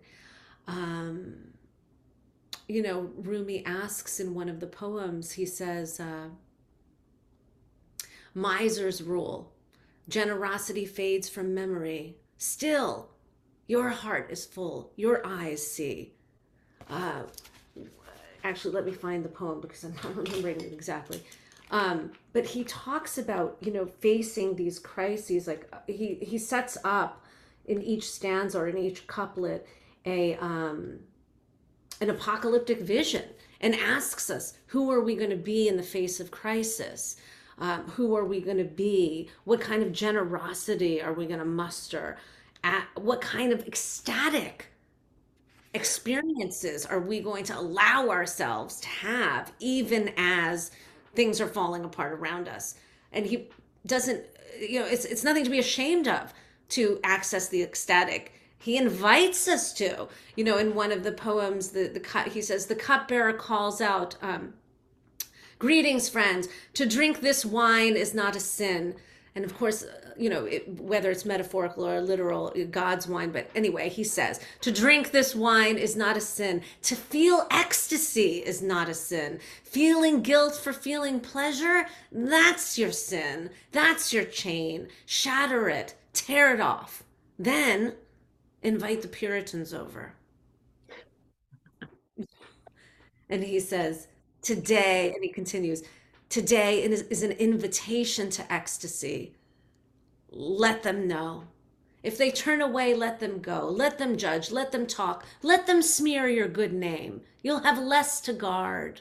[0.69, 1.35] um,
[2.69, 6.29] you know rumi asks in one of the poems he says uh,
[8.39, 9.53] Miser's rule.
[10.09, 12.17] Generosity fades from memory.
[12.39, 13.11] Still,
[13.67, 16.13] your heart is full, your eyes see.
[16.89, 17.25] Uh,
[18.45, 21.23] actually, let me find the poem because I'm not remembering it exactly.
[21.71, 25.47] Um, but he talks about, you know, facing these crises.
[25.47, 27.23] Like uh, he he sets up
[27.67, 29.67] in each stanza or in each couplet
[30.05, 31.01] a um,
[32.01, 33.25] an apocalyptic vision
[33.61, 37.17] and asks us, who are we going to be in the face of crisis?
[37.59, 39.31] Um, who are we going to be?
[39.45, 42.19] What kind of generosity are we going to muster?
[42.63, 44.67] At, what kind of ecstatic
[45.75, 50.71] experiences are we going to allow ourselves to have, even as
[51.15, 52.77] things are falling apart around us?
[53.13, 53.49] And he
[53.87, 54.23] doesn't,
[54.61, 56.33] you know, it's, it's nothing to be ashamed of
[56.71, 61.71] to access the ecstatic he invites us to you know in one of the poems
[61.71, 64.55] the the he says the cupbearer calls out um,
[65.59, 66.49] Greetings, friends.
[66.75, 68.95] To drink this wine is not a sin.
[69.35, 73.33] And of course, uh, you know, it, whether it's metaphorical or literal, uh, God's wine.
[73.33, 76.63] But anyway, he says, to drink this wine is not a sin.
[76.83, 79.41] To feel ecstasy is not a sin.
[79.65, 83.51] Feeling guilt for feeling pleasure, that's your sin.
[83.73, 84.89] That's your chain.
[85.07, 87.03] Shatter it, tear it off.
[87.37, 87.95] Then
[88.63, 90.15] invite the Puritans over.
[93.31, 94.09] And he says,
[94.41, 95.83] Today, and he continues,
[96.29, 99.35] today is an invitation to ecstasy.
[100.31, 101.45] Let them know.
[102.03, 103.69] If they turn away, let them go.
[103.69, 104.51] Let them judge.
[104.51, 105.25] Let them talk.
[105.43, 107.23] Let them smear your good name.
[107.43, 109.01] You'll have less to guard.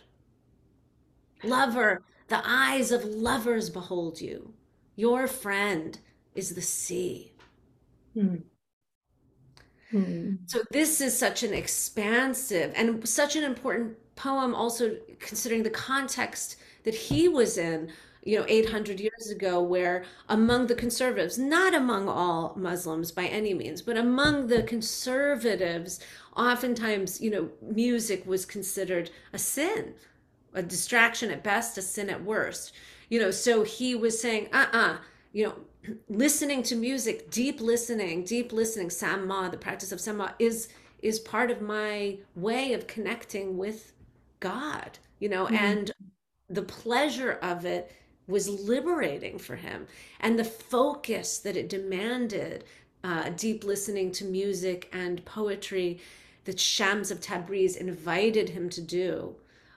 [1.43, 4.53] Lover, the eyes of lovers behold you.
[4.95, 5.99] Your friend
[6.33, 7.33] is the sea.
[8.13, 8.37] Hmm.
[9.91, 10.36] Hmm.
[10.47, 16.58] So, this is such an expansive and such an important poem also considering the context
[16.84, 17.91] that he was in
[18.23, 23.54] you know 800 years ago where among the conservatives not among all muslims by any
[23.54, 26.02] means but among the conservatives
[26.36, 29.93] oftentimes you know music was considered a sin
[30.54, 32.73] a distraction at best a sin at worst
[33.10, 34.97] you know so he was saying uh-uh
[35.32, 35.56] you know
[36.10, 40.69] listening to music deep listening deep listening sama the practice of sama is
[41.02, 43.93] is part of my way of connecting with
[44.39, 45.56] God, you know, mm-hmm.
[45.56, 45.91] and
[46.50, 47.91] the pleasure of it
[48.28, 49.88] was liberating for him.
[50.19, 52.65] And the focus that it demanded,
[53.04, 56.00] uh, deep listening to music and poetry
[56.45, 59.36] that Shams of Tabriz invited him to do.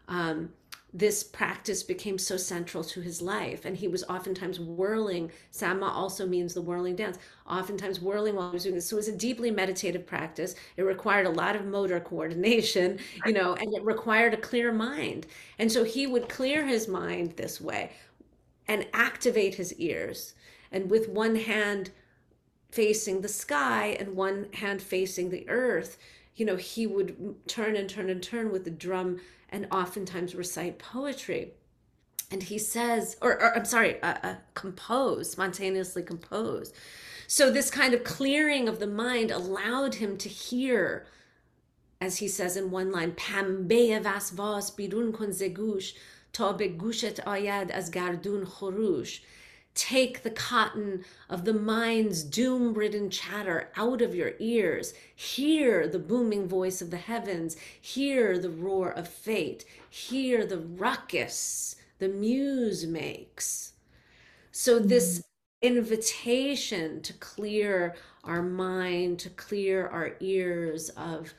[0.09, 0.51] Um,
[0.93, 3.65] this practice became so central to his life.
[3.65, 8.55] And he was oftentimes whirling sama also means the whirling dance oftentimes whirling while he
[8.55, 8.89] was doing this.
[8.89, 10.55] So it was a deeply meditative practice.
[10.77, 15.27] It required a lot of motor coordination you know and it required a clear mind.
[15.59, 17.93] And so he would clear his mind this way
[18.67, 20.35] and activate his ears.
[20.73, 21.91] And with one hand
[22.71, 25.99] facing the sky and one hand facing the earth
[26.37, 30.79] you know he would turn and turn and turn with the drum and oftentimes recite
[30.79, 31.53] poetry.
[32.31, 36.73] And he says, or, or I'm sorry, uh, uh, compose, spontaneously compose.
[37.27, 41.07] So this kind of clearing of the mind allowed him to hear,
[42.01, 45.95] as he says in one line, Pambe vasvas bidun kun zegush,
[46.33, 49.21] ta be gushet ayad as gardun chorush
[49.81, 54.93] Take the cotton of the mind's doom ridden chatter out of your ears.
[55.17, 57.57] Hear the booming voice of the heavens.
[57.81, 59.65] Hear the roar of fate.
[59.89, 63.73] Hear the ruckus the muse makes.
[64.53, 64.89] So, hmm.
[64.89, 65.25] this
[65.63, 71.33] invitation to clear our mind, to clear our ears of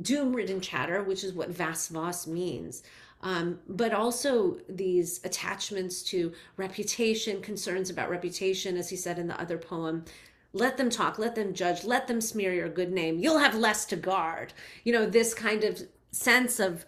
[0.00, 2.82] doom ridden chatter, which is what Vasvas means,
[3.24, 9.40] um, but also these attachments to reputation, concerns about reputation, as he said in the
[9.40, 10.04] other poem.
[10.52, 13.18] Let them talk, let them judge, let them smear your good name.
[13.18, 14.52] You'll have less to guard.
[14.84, 16.84] You know, this kind of sense of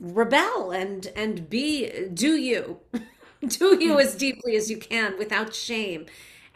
[0.00, 2.80] rebel and and be do you
[3.46, 6.04] do you as deeply as you can without shame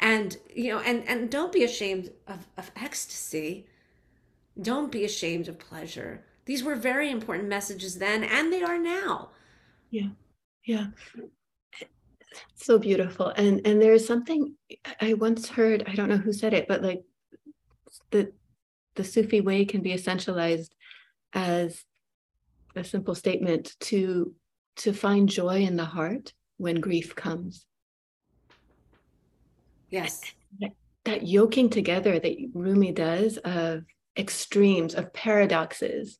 [0.00, 3.64] and you know and and don't be ashamed of, of ecstasy
[4.60, 9.30] don't be ashamed of pleasure these were very important messages then and they are now.
[9.90, 10.08] Yeah
[10.68, 10.88] yeah.
[12.54, 13.28] So beautiful.
[13.28, 14.54] And and there is something
[15.00, 17.02] i once heard i don't know who said it but like
[18.10, 18.32] the
[18.96, 20.70] the sufi way can be essentialized
[21.32, 21.84] as
[22.76, 24.34] a simple statement to
[24.76, 27.64] to find joy in the heart when grief comes.
[29.88, 30.20] Yes.
[30.60, 30.72] That,
[31.04, 33.84] that yoking together that rumi does of
[34.16, 36.18] extremes of paradoxes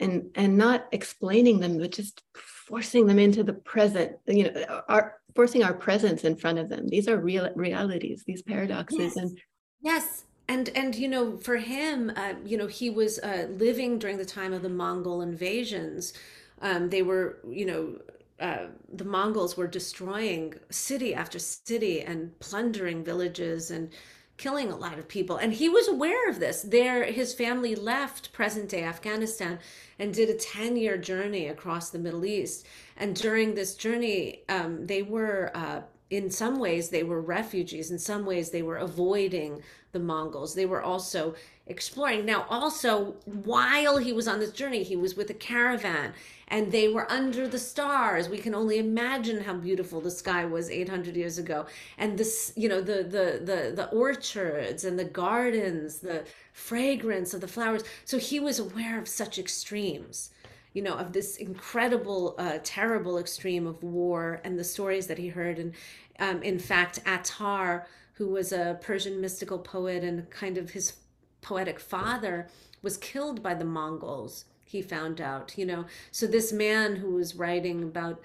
[0.00, 5.16] and and not explaining them but just forcing them into the present you know our
[5.36, 6.88] forcing our presence in front of them.
[6.88, 8.98] These are real realities these paradoxes.
[8.98, 9.16] Yes.
[9.16, 9.40] and
[9.82, 10.24] yes.
[10.48, 14.24] And and you know for him uh, you know he was uh, living during the
[14.24, 16.14] time of the mongol invasions.
[16.62, 17.98] Um, they were you know
[18.40, 23.90] uh, the mongols were destroying city after city and plundering villages and
[24.36, 25.36] killing a lot of people.
[25.36, 26.62] And he was aware of this.
[26.62, 29.58] There his family left present day afghanistan
[29.98, 32.66] and did a 10 year journey across the middle east.
[32.96, 35.80] And during this journey um, they were uh,
[36.10, 37.90] in some ways they were refugees.
[37.90, 39.62] In some ways they were avoiding
[39.92, 40.54] the mongols.
[40.54, 41.34] They were also
[41.66, 42.26] exploring.
[42.26, 46.12] Now also while he was on this journey he was with a caravan
[46.48, 48.28] and they were under the stars.
[48.28, 51.66] We can only imagine how beautiful the sky was 800 years ago.
[51.98, 57.40] And this you know the the the, the orchards and the gardens the fragrance of
[57.40, 57.82] the flowers.
[58.04, 60.30] So he was aware of such extremes
[60.72, 65.28] you know of this incredible uh, terrible extreme of war and the stories that he
[65.28, 65.58] heard.
[65.58, 65.72] And
[66.18, 70.94] um, in fact attar who was a persian mystical poet and kind of his
[71.42, 72.48] poetic father
[72.82, 77.34] was killed by the mongols he found out you know so this man who was
[77.34, 78.20] writing about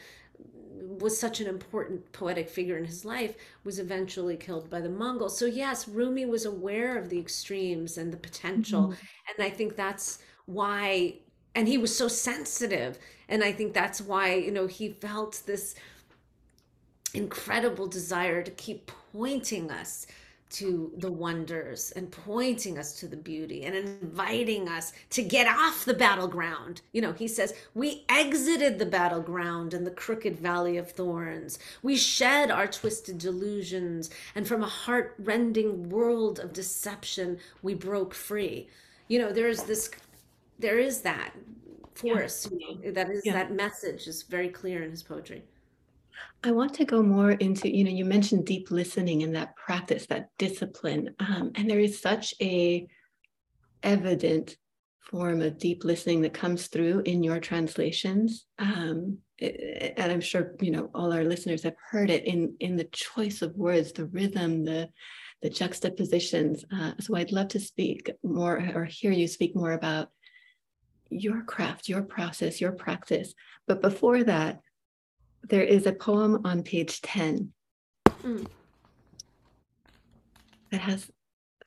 [0.99, 5.37] was such an important poetic figure in his life was eventually killed by the mongols
[5.37, 9.35] so yes rumi was aware of the extremes and the potential mm-hmm.
[9.37, 11.13] and i think that's why
[11.55, 12.97] and he was so sensitive
[13.29, 15.75] and i think that's why you know he felt this
[17.13, 20.07] incredible desire to keep pointing us
[20.51, 25.85] to the wonders and pointing us to the beauty and inviting us to get off
[25.85, 26.81] the battleground.
[26.91, 31.57] You know, he says, We exited the battleground in the crooked valley of thorns.
[31.81, 38.13] We shed our twisted delusions, and from a heart rending world of deception, we broke
[38.13, 38.67] free.
[39.07, 39.89] You know, there's this,
[40.59, 41.33] there is that
[41.93, 42.67] force, yeah.
[42.67, 43.33] you know, that is, yeah.
[43.33, 45.43] that message is very clear in his poetry.
[46.43, 50.07] I want to go more into, you know, you mentioned deep listening and that practice,
[50.07, 51.15] that discipline.
[51.19, 52.87] Um, and there is such a
[53.83, 54.57] evident
[54.99, 58.45] form of deep listening that comes through in your translations.
[58.59, 62.85] Um, and I'm sure, you know, all our listeners have heard it in, in the
[62.85, 64.89] choice of words, the rhythm, the,
[65.41, 66.63] the juxtapositions.
[66.71, 70.09] Uh, so I'd love to speak more or hear you speak more about
[71.09, 73.33] your craft, your process, your practice.
[73.67, 74.61] But before that,
[75.43, 77.51] there is a poem on page 10
[78.23, 78.47] mm.
[80.71, 81.09] that has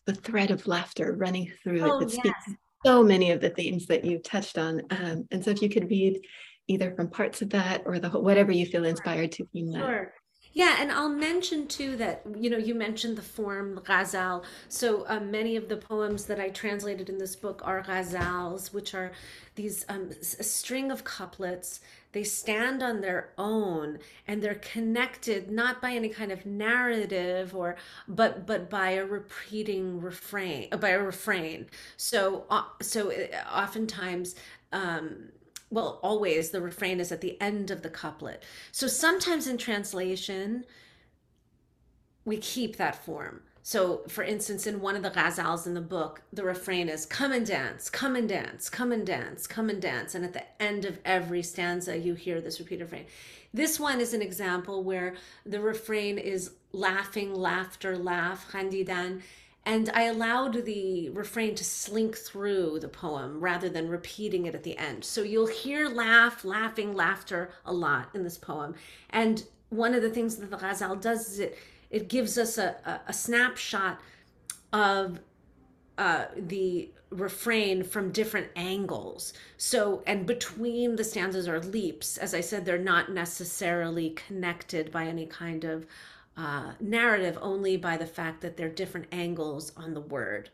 [0.06, 2.44] the thread of laughter running through oh, it that speaks
[2.84, 4.82] so many of the themes that you touched on.
[4.90, 6.20] Um, and so if you could read
[6.68, 9.78] either from parts of that or the whole, whatever you feel inspired to from that.
[9.78, 10.12] Sure.
[10.52, 14.44] Yeah, and I'll mention too that you know you mentioned the form ghazal.
[14.68, 18.94] So um, many of the poems that I translated in this book are ghazals, which
[18.94, 19.10] are
[19.56, 21.80] these um, a string of couplets.
[22.14, 23.98] They stand on their own,
[24.28, 27.74] and they're connected not by any kind of narrative or
[28.06, 31.66] but but by a repeating refrain by a refrain.
[31.96, 34.36] So uh, so uh, oftentimes.
[34.72, 35.30] Um,
[35.70, 38.44] well, always the refrain is at the end of the couplet.
[38.70, 40.64] So sometimes in translation,
[42.24, 43.42] we keep that form.
[43.66, 47.32] So, for instance, in one of the ghazals in the book, the refrain is come
[47.32, 50.14] and dance, come and dance, come and dance, come and dance.
[50.14, 53.06] And at the end of every stanza, you hear this repeated refrain.
[53.54, 55.14] This one is an example where
[55.46, 59.22] the refrain is laughing, laughter, laugh, khandidan,
[59.64, 64.62] and I allowed the refrain to slink through the poem rather than repeating it at
[64.62, 65.06] the end.
[65.06, 68.74] So you'll hear laugh, laughing, laughter a lot in this poem.
[69.08, 71.58] And one of the things that the Ghazal does is it
[71.94, 74.00] it gives us a, a, a snapshot
[74.72, 75.20] of
[75.96, 79.32] uh, the refrain from different angles.
[79.58, 82.18] So, and between the stanzas are leaps.
[82.18, 85.86] As I said, they're not necessarily connected by any kind of
[86.36, 90.50] uh, narrative only by the fact that they're different angles on the word.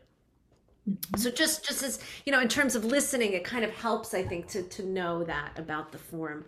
[0.87, 1.17] Mhm.
[1.17, 4.21] So just just as you know, in terms of listening, it kind of helps, I
[4.21, 6.45] think, to to know that about the form.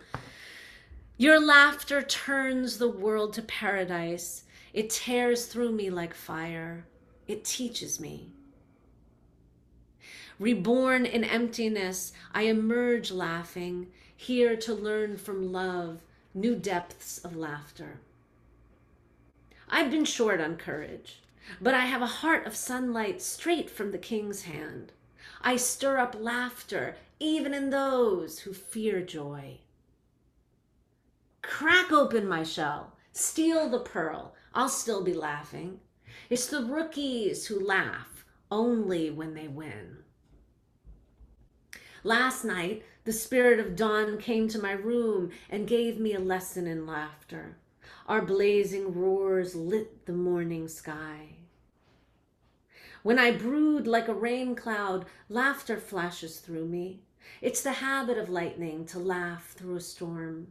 [1.16, 4.43] Your laughter turns the world to paradise.
[4.74, 6.84] It tears through me like fire.
[7.28, 8.32] It teaches me.
[10.40, 16.02] Reborn in emptiness, I emerge laughing, here to learn from love
[16.34, 18.00] new depths of laughter.
[19.68, 21.22] I've been short on courage,
[21.60, 24.90] but I have a heart of sunlight straight from the king's hand.
[25.40, 29.58] I stir up laughter even in those who fear joy.
[31.42, 35.80] Crack open my shell, steal the pearl, I'll still be laughing.
[36.30, 39.98] It's the rookies who laugh only when they win.
[42.04, 46.68] Last night, the spirit of dawn came to my room and gave me a lesson
[46.68, 47.56] in laughter.
[48.06, 51.30] Our blazing roars lit the morning sky.
[53.02, 57.00] When I brood like a rain cloud, laughter flashes through me.
[57.42, 60.48] It's the habit of lightning to laugh through a storm.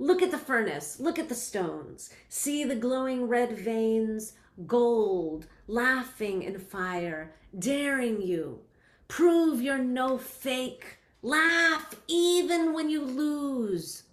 [0.00, 2.10] Look at the furnace, look at the stones.
[2.28, 4.34] See the glowing red veins,
[4.66, 8.60] gold, laughing in fire, daring you.
[9.08, 10.98] Prove you're no fake.
[11.22, 14.04] Laugh even when you lose.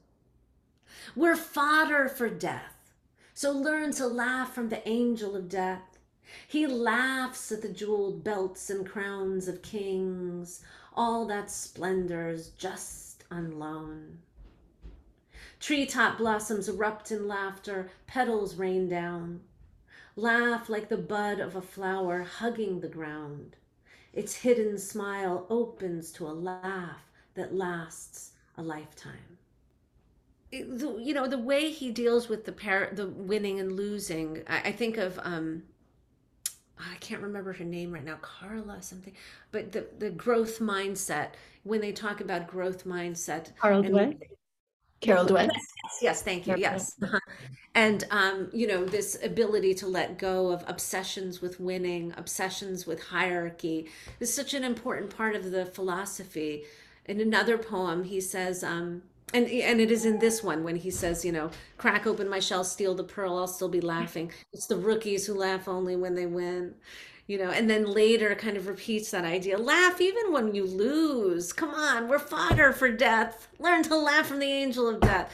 [1.15, 2.93] We're fodder for death.
[3.35, 5.99] So learn to laugh from the angel of death.
[6.47, 10.61] He laughs at the jeweled belts and crowns of kings.
[10.95, 14.19] All that splendor's just on loan.
[15.65, 19.41] Treetop blossoms erupt in laughter, petals rain down.
[20.15, 23.55] Laugh like the bud of a flower hugging the ground.
[24.13, 29.39] Its hidden smile opens to a laugh that lasts a lifetime.
[30.51, 34.43] It- the- you know the way he deals with the par- the winning and losing.
[34.45, 35.63] I, I think of um,
[36.77, 39.13] I can't remember her name right now, Carla something,
[39.51, 41.29] but the the growth mindset.
[41.63, 44.27] When they talk about growth mindset, Carol and- Dweck?
[45.01, 45.49] Carol Dweck.
[45.53, 46.55] Yes, yes, thank you.
[46.57, 46.95] Yes.
[47.01, 47.19] Uh-huh.
[47.77, 53.03] And um, you know, this ability to let go of obsessions with winning, obsessions with
[53.03, 53.89] hierarchy
[54.21, 56.63] is such an important part of the philosophy.
[57.05, 59.01] In another poem, he says, um,
[59.33, 62.39] and and it is in this one when he says, you know, crack open my
[62.39, 64.31] shell, steal the pearl, I'll still be laughing.
[64.53, 66.75] It's the rookies who laugh only when they win.
[67.27, 69.57] You know, and then later kind of repeats that idea.
[69.57, 71.53] Laugh even when you lose.
[71.53, 73.47] Come on, we're fodder for death.
[73.57, 75.31] Learn to laugh from the angel of death.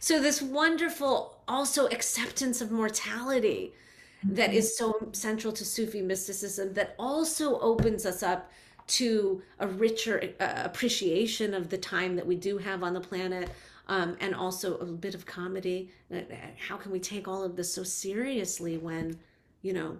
[0.00, 3.74] So this wonderful also acceptance of mortality
[4.22, 8.50] that is so central to Sufi mysticism that also opens us up
[8.86, 13.50] to a richer uh, appreciation of the time that we do have on the planet
[13.88, 15.90] um, and also a bit of comedy.
[16.12, 16.20] Uh,
[16.68, 19.18] How can we take all of this so seriously when,
[19.62, 19.98] you know,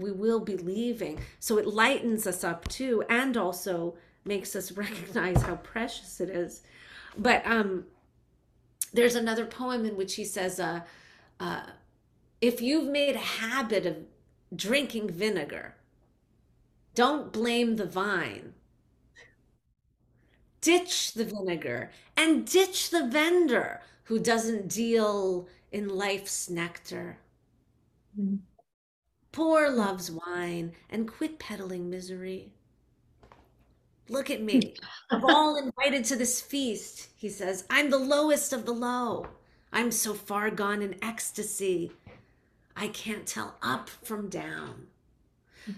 [0.00, 1.20] we will be leaving?
[1.38, 3.94] So it lightens us up too and also
[4.24, 6.62] makes us recognize how precious it is.
[7.16, 7.84] But um,
[8.92, 10.80] there's another poem in which he says, uh,
[11.38, 11.62] uh,
[12.40, 13.96] if you've made a habit of
[14.54, 15.76] drinking vinegar,
[16.94, 18.54] don't blame the vine.
[20.60, 27.18] Ditch the vinegar and ditch the vendor who doesn't deal in life's nectar.
[28.18, 28.40] Mm.
[29.32, 32.52] Pour love's wine and quit peddling misery.
[34.08, 34.74] Look at me.
[35.10, 39.26] Of all invited to this feast, he says, I'm the lowest of the low.
[39.72, 41.92] I'm so far gone in ecstasy.
[42.76, 44.88] I can't tell up from down.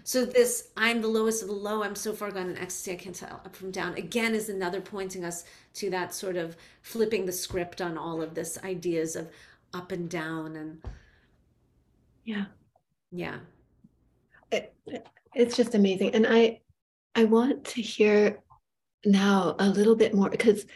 [0.04, 2.96] So, this I'm the lowest of the low, I'm so far gone in ecstasy, I
[2.96, 5.44] can't tell up from down, again, is another pointing us
[5.74, 9.28] to that sort of flipping the script on all of this ideas of
[9.74, 10.56] up and down.
[10.56, 10.82] And
[12.24, 12.46] Yeah.
[13.12, 13.38] Yeah.
[14.50, 16.14] It, it- it's just amazing.
[16.14, 16.60] And I
[17.14, 18.40] I want to hear
[19.06, 20.66] now a little bit more because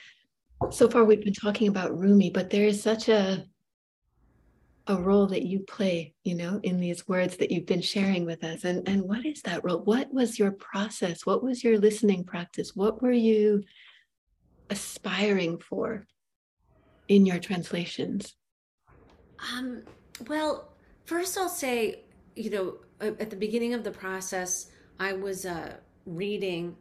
[0.71, 3.45] so far we've been talking about Rumi, but there is such a
[4.87, 8.43] a role that you play, you know, in these words that you've been sharing with
[8.45, 8.65] us.
[8.65, 9.81] And and what is that role?
[9.81, 11.27] What was your process?
[11.27, 12.75] What was your listening practice?
[12.75, 13.63] What were you
[14.71, 16.07] aspiring for
[17.09, 18.35] in your translations?
[19.53, 19.83] Um,
[20.29, 20.73] well,
[21.05, 22.06] first I'll say,
[22.37, 24.71] you know, at the beginning of the process,
[25.01, 26.77] I was uh, reading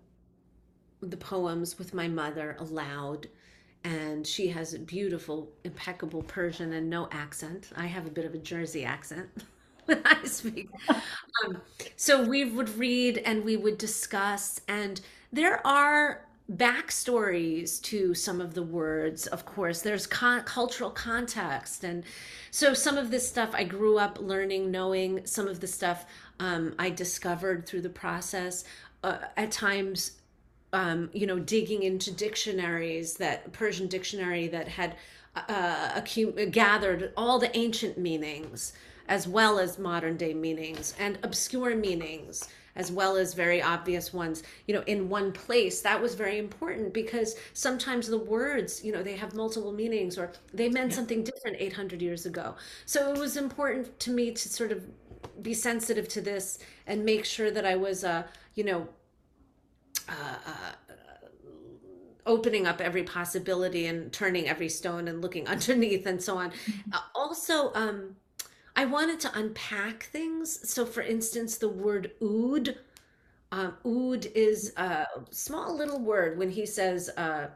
[1.01, 3.27] the poems with my mother aloud,
[3.83, 7.69] and she has a beautiful, impeccable Persian and no accent.
[7.75, 9.29] I have a bit of a Jersey accent
[9.85, 10.69] when I speak.
[11.45, 11.61] Um,
[11.97, 15.01] so we would read and we would discuss, and
[15.33, 19.25] there are backstories to some of the words.
[19.27, 21.83] Of course there's con- cultural context.
[21.83, 22.03] And
[22.55, 26.05] so some of this stuff i grew up learning knowing some of the stuff
[26.39, 28.63] um, i discovered through the process
[29.03, 30.13] uh, at times
[30.71, 34.95] um, you know digging into dictionaries that persian dictionary that had
[35.49, 35.99] uh,
[36.51, 38.71] gathered all the ancient meanings
[39.09, 44.43] as well as modern day meanings and obscure meanings as well as very obvious ones,
[44.67, 45.81] you know, in one place.
[45.81, 50.31] That was very important because sometimes the words, you know, they have multiple meanings or
[50.53, 50.97] they meant yeah.
[50.97, 52.55] something different 800 years ago.
[52.85, 54.83] So it was important to me to sort of
[55.41, 58.23] be sensitive to this and make sure that I was, uh,
[58.55, 58.87] you know,
[60.07, 60.71] uh, uh,
[62.25, 66.51] opening up every possibility and turning every stone and looking underneath and so on.
[66.51, 66.93] Mm-hmm.
[66.93, 68.15] Uh, also, um,
[68.75, 70.69] I wanted to unpack things.
[70.69, 72.75] So, for instance, the word oud,
[73.51, 77.47] um, oud is a small little word when he says, uh,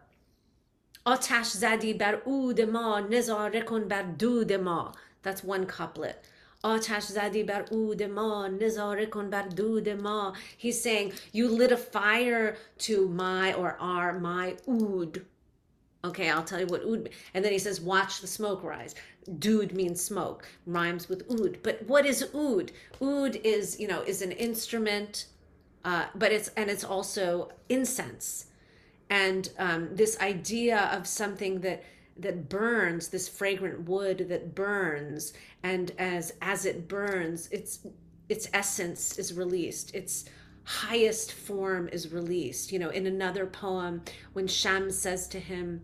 [1.05, 6.23] Zadi bar بر عود ما نظاره bar du دود That's one couplet.
[6.63, 11.77] آتش Zadi bar عود ما نظاره کن بر دود ما He's saying, you lit a
[11.77, 15.25] fire to my or our, my oud,
[16.03, 17.09] Okay, I'll tell you what oud.
[17.33, 18.95] And then he says, watch the smoke rise.
[19.37, 21.59] Dude means smoke, rhymes with oud.
[21.61, 22.71] But what is oud?
[23.01, 25.25] Oud is, you know, is an instrument,
[25.83, 28.45] uh, but it's and it's also incense.
[29.09, 31.83] And um, this idea of something that
[32.17, 35.33] that burns, this fragrant wood that burns,
[35.63, 37.79] and as as it burns, its
[38.29, 39.93] its essence is released.
[39.93, 40.25] Its
[40.69, 42.71] highest form is released.
[42.71, 44.03] You know, in another poem,
[44.33, 45.83] when Shams says to him,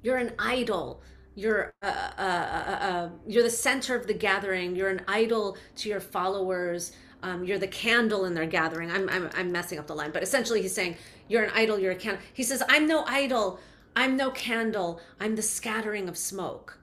[0.00, 1.02] you're an idol.
[1.34, 4.76] You're uh, uh, uh, uh, you're the center of the gathering.
[4.76, 6.92] You're an idol to your followers.
[7.24, 8.92] Um, you're the candle in their gathering.
[8.92, 10.96] I'm, I'm i'm messing up the line but essentially he's saying
[11.28, 11.78] you're an idol.
[11.78, 12.22] You're a candle.
[12.32, 13.58] He says i'm no idol.
[13.96, 15.00] I'm no candle.
[15.18, 16.78] I'm the scattering of smoke.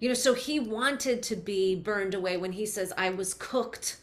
[0.00, 3.98] You know so he wanted to be burned away when he says i was cooked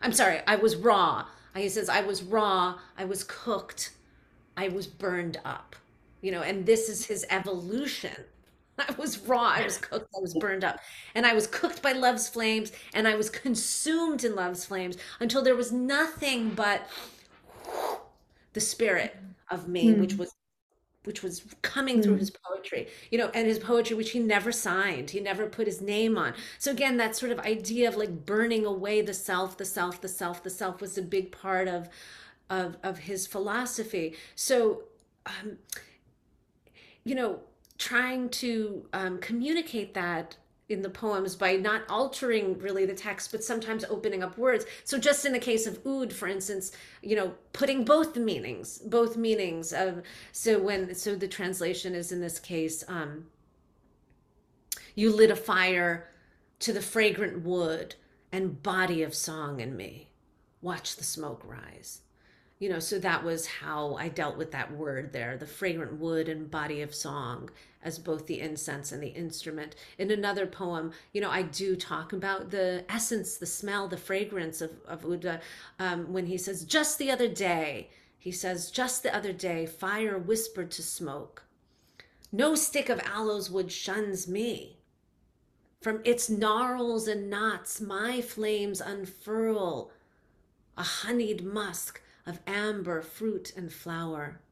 [0.00, 1.24] i'm sorry i was raw
[1.54, 3.92] he says i was raw i was cooked
[4.56, 5.76] i was burned up
[6.22, 8.14] you know, and this is his evolution.
[8.78, 10.80] I was raw, I was cooked, I was burned up.
[11.14, 15.42] And I was cooked by love's flames and I was consumed in love's flames until
[15.42, 16.86] there was nothing but
[18.52, 19.16] the spirit
[19.50, 20.00] of me, mm.
[20.00, 20.34] which was
[21.04, 22.02] which was coming mm.
[22.02, 25.66] through his poetry, you know, and his poetry, which he never signed, he never put
[25.66, 26.34] his name on.
[26.58, 30.08] So again, that sort of idea of like burning away the self, the self, the
[30.08, 31.88] self, the self was a big part of
[32.48, 34.16] of of his philosophy.
[34.34, 34.84] So
[35.26, 35.58] um
[37.04, 37.40] you know,
[37.78, 40.36] trying to um, communicate that
[40.70, 44.64] in the poems by not altering really the text but sometimes opening up words.
[44.84, 49.16] So just in the case of oud for instance you know putting both meanings both
[49.16, 50.02] meanings of
[50.32, 53.26] so when so the translation is in this case um
[54.94, 56.08] you lit a fire
[56.60, 57.96] to the fragrant wood
[58.32, 60.10] and body of song in me.
[60.62, 62.02] Watch the smoke rise.
[62.60, 66.28] You know so that was how i dealt with that word there the fragrant wood
[66.28, 67.48] and body of song
[67.82, 69.74] as both the incense and the instrument.
[69.98, 74.60] In another poem you know i do talk about the essence the smell the fragrance
[74.60, 75.40] of, of uda
[75.78, 77.88] um, when he says just the other day
[78.20, 81.44] he says just the other day fire whispered to smoke.
[82.30, 84.76] No stick of aloes wood shuns me.
[85.80, 89.90] From its gnarls and knots my flames unfurl
[90.76, 94.42] a honeyed musk of amber fruit and flower.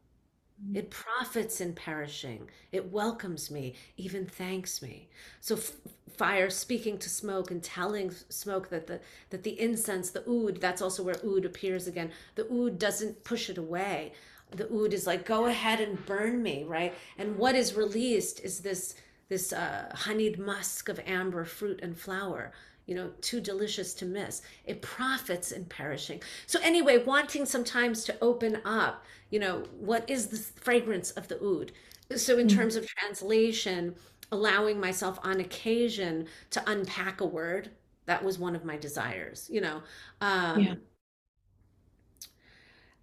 [0.75, 2.51] It profits in perishing.
[2.73, 5.09] It welcomes me, even thanks me.
[5.41, 5.73] So f-
[6.17, 9.01] fire speaking to smoke and telling smoke that the
[9.31, 12.11] that the incense, the oud, that's also where oud appears again.
[12.35, 14.13] The oud doesn't push it away.
[14.51, 16.95] The oud is like, go ahead and burn me, right?
[17.17, 18.95] And what is released is this
[19.29, 22.53] this uh, honeyed musk of amber fruit and flower
[22.89, 24.43] you know, too delicious to miss.
[24.65, 26.23] It profits in perishing.
[26.47, 31.37] So, anyway, wanting sometimes to open up, you know, what is the fragrance of the
[31.37, 31.71] oud?
[32.17, 32.59] So, in mm-hmm.
[32.59, 33.95] terms of translation,
[34.33, 37.71] allowing myself on occasion to unpack a word,
[38.07, 39.83] that was one of my desires, you know.
[40.23, 40.75] Um, yeah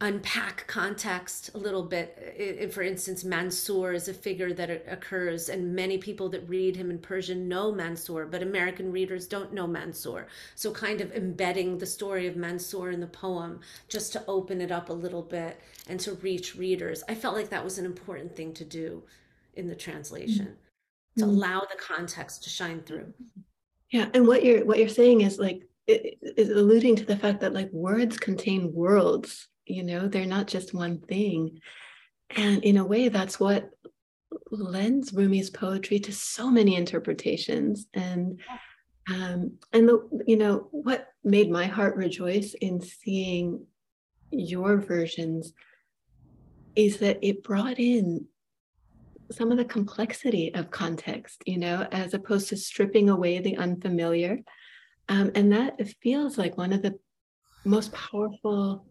[0.02, 2.18] unpack context a little bit.
[2.38, 6.92] It, for instance, Mansur is a figure that occurs, and many people that read him
[6.92, 10.28] in Persian know Mansur, but American readers don't know Mansur.
[10.56, 14.72] So, kind of embedding the story of Mansur in the poem just to open it
[14.72, 17.04] up a little bit and to reach readers.
[17.08, 19.02] I felt like that was an important thing to do
[19.56, 21.22] in the translation mm-hmm.
[21.22, 23.14] to allow the context to shine through.
[23.92, 27.40] Yeah, and what you're what you're saying is like it is alluding to the fact
[27.42, 31.60] that like words contain worlds you know, they're not just one thing.
[32.36, 33.70] And in a way, that's what
[34.52, 37.88] lends Rumi's poetry to so many interpretations.
[37.94, 38.40] And
[39.10, 43.66] um, and the you know what made my heart rejoice in seeing
[44.32, 45.54] your versions
[46.76, 48.26] is that it brought in
[49.32, 54.40] some of the complexity of context, you know, as opposed to stripping away the unfamiliar.
[55.10, 56.98] Um, and that feels like one of the
[57.64, 58.88] most powerful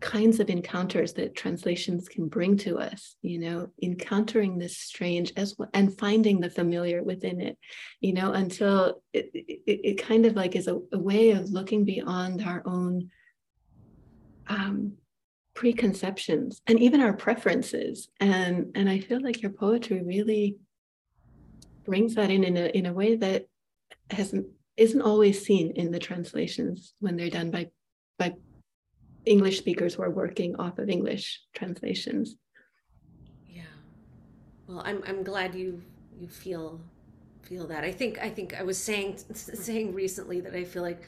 [0.00, 5.54] kinds of encounters that translations can bring to us you know encountering this strange as
[5.56, 7.56] well and finding the familiar within it
[8.00, 11.84] you know until it, it, it kind of like is a, a, way of looking
[11.84, 13.10] beyond our own
[14.48, 14.92] um,
[15.56, 18.08] preconceptions and even our preferences.
[18.20, 20.56] And and i feel like your poetry really
[21.84, 23.46] brings that in in a, in a way that
[24.10, 27.70] hasn't isn't always seen in the translations when they're done by
[28.18, 28.34] by
[29.26, 32.36] english speakers who are working off of english translations.
[33.48, 33.62] Yeah.
[34.66, 35.82] Well i'm i'm glad you
[36.18, 36.80] you feel
[37.42, 37.84] feel that.
[37.84, 41.02] I think i think i was saying saying recently that i feel like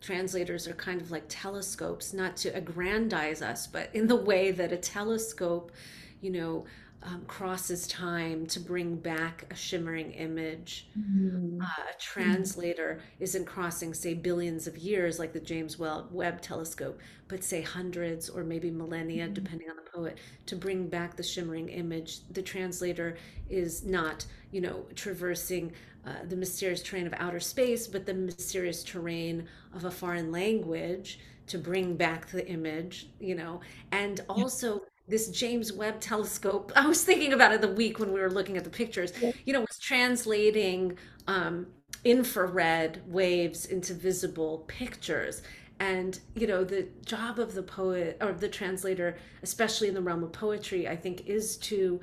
[0.00, 4.72] translators are kind of like telescopes, not to aggrandize us, but in the way that
[4.72, 5.72] a telescope,
[6.20, 6.64] you know,
[7.06, 10.88] um, crosses time to bring back a shimmering image.
[10.98, 11.60] Mm-hmm.
[11.62, 13.22] Uh, a translator mm-hmm.
[13.22, 16.98] isn't crossing, say, billions of years like the James Webb telescope,
[17.28, 19.34] but say hundreds or maybe millennia, mm-hmm.
[19.34, 22.26] depending on the poet, to bring back the shimmering image.
[22.32, 23.16] The translator
[23.48, 25.72] is not, you know, traversing
[26.04, 31.20] uh, the mysterious terrain of outer space, but the mysterious terrain of a foreign language
[31.46, 33.60] to bring back the image, you know,
[33.92, 36.72] and also this James Webb telescope.
[36.76, 39.12] I was thinking about it the week when we were looking at the pictures,
[39.44, 41.66] you know, was translating um,
[42.04, 45.42] infrared waves into visible pictures.
[45.78, 50.22] And, you know, the job of the poet or the translator, especially in the realm
[50.22, 52.00] of poetry, I think is to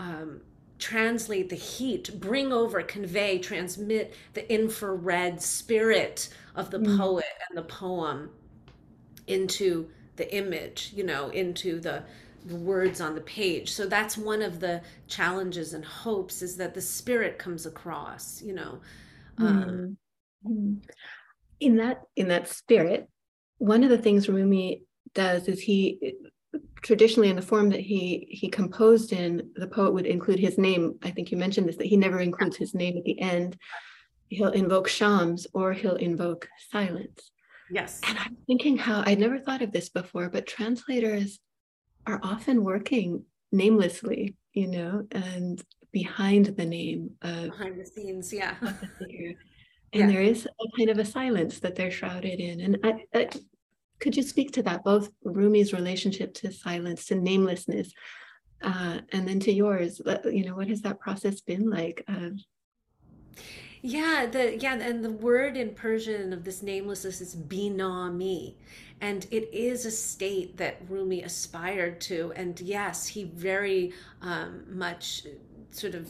[0.00, 0.40] um,
[0.78, 6.96] translate the heat, bring over, convey, transmit the infrared spirit of the mm.
[6.96, 8.30] poet and the poem
[9.26, 12.02] into the image, you know, into the,
[12.46, 13.72] the words on the page.
[13.72, 18.54] So that's one of the challenges and hopes is that the spirit comes across, you
[18.54, 18.80] know.
[19.38, 19.96] Um,
[20.46, 20.76] mm.
[21.60, 23.08] In that in that spirit,
[23.58, 24.82] one of the things Rumi
[25.14, 26.14] does is he
[26.82, 30.98] traditionally in the form that he he composed in, the poet would include his name.
[31.02, 33.56] I think you mentioned this that he never includes his name at the end.
[34.28, 37.30] He'll invoke shams or he'll invoke silence.
[37.70, 38.00] Yes.
[38.06, 41.38] And I'm thinking how I'd never thought of this before, but translators
[42.06, 48.56] are often working namelessly, you know, and behind the name of behind the scenes, yeah.
[48.60, 49.36] The
[49.92, 50.06] and yeah.
[50.06, 52.60] there is a kind of a silence that they're shrouded in.
[52.60, 53.28] And I, I,
[54.00, 57.92] could you speak to that, both Rumi's relationship to silence, to namelessness,
[58.62, 60.00] uh, and then to yours?
[60.24, 62.04] You know, what has that process been like?
[62.08, 62.30] Uh,
[63.82, 68.54] yeah, the yeah, and the word in Persian of this namelessness is binami,
[69.00, 72.32] and it is a state that Rumi aspired to.
[72.36, 75.26] And yes, he very um, much
[75.72, 76.08] sort of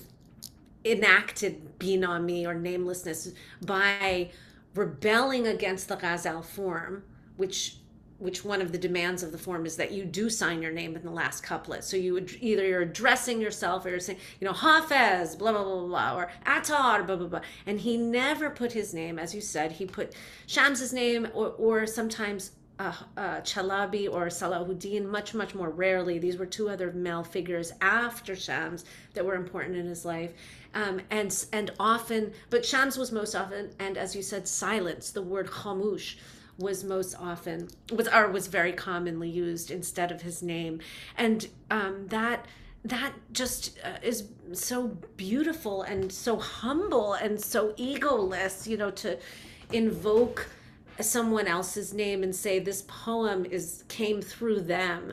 [0.85, 3.33] enacted binami or namelessness
[3.65, 4.31] by
[4.75, 7.05] rebelling against the ghazal form,
[7.39, 7.77] which
[8.23, 10.95] which one of the demands of the form is that you do sign your name
[10.95, 11.83] in the last couplet.
[11.83, 15.65] So you would either you're addressing yourself or you're saying, you know, Hafez, blah, blah,
[15.65, 17.41] blah, blah, or Attar, blah, blah, blah.
[17.67, 20.15] And he never put his name, as you said, he put
[20.47, 26.21] Shams's name or, or sometimes uh, uh, Chalabi or Salahuddin, much, much more rarely.
[26.21, 30.33] These were two other male figures after Shams that were important in his life.
[30.75, 35.21] Um, and and often, but Shams was most often, and as you said, silence, the
[35.21, 36.17] word khamush
[36.59, 40.81] was most often was or was very commonly used instead of his name.
[41.17, 42.47] And um, that
[42.85, 49.19] that just uh, is so beautiful and so humble and so egoless you know to
[49.73, 50.49] invoke
[51.01, 55.13] someone else's name and say this poem is came through them.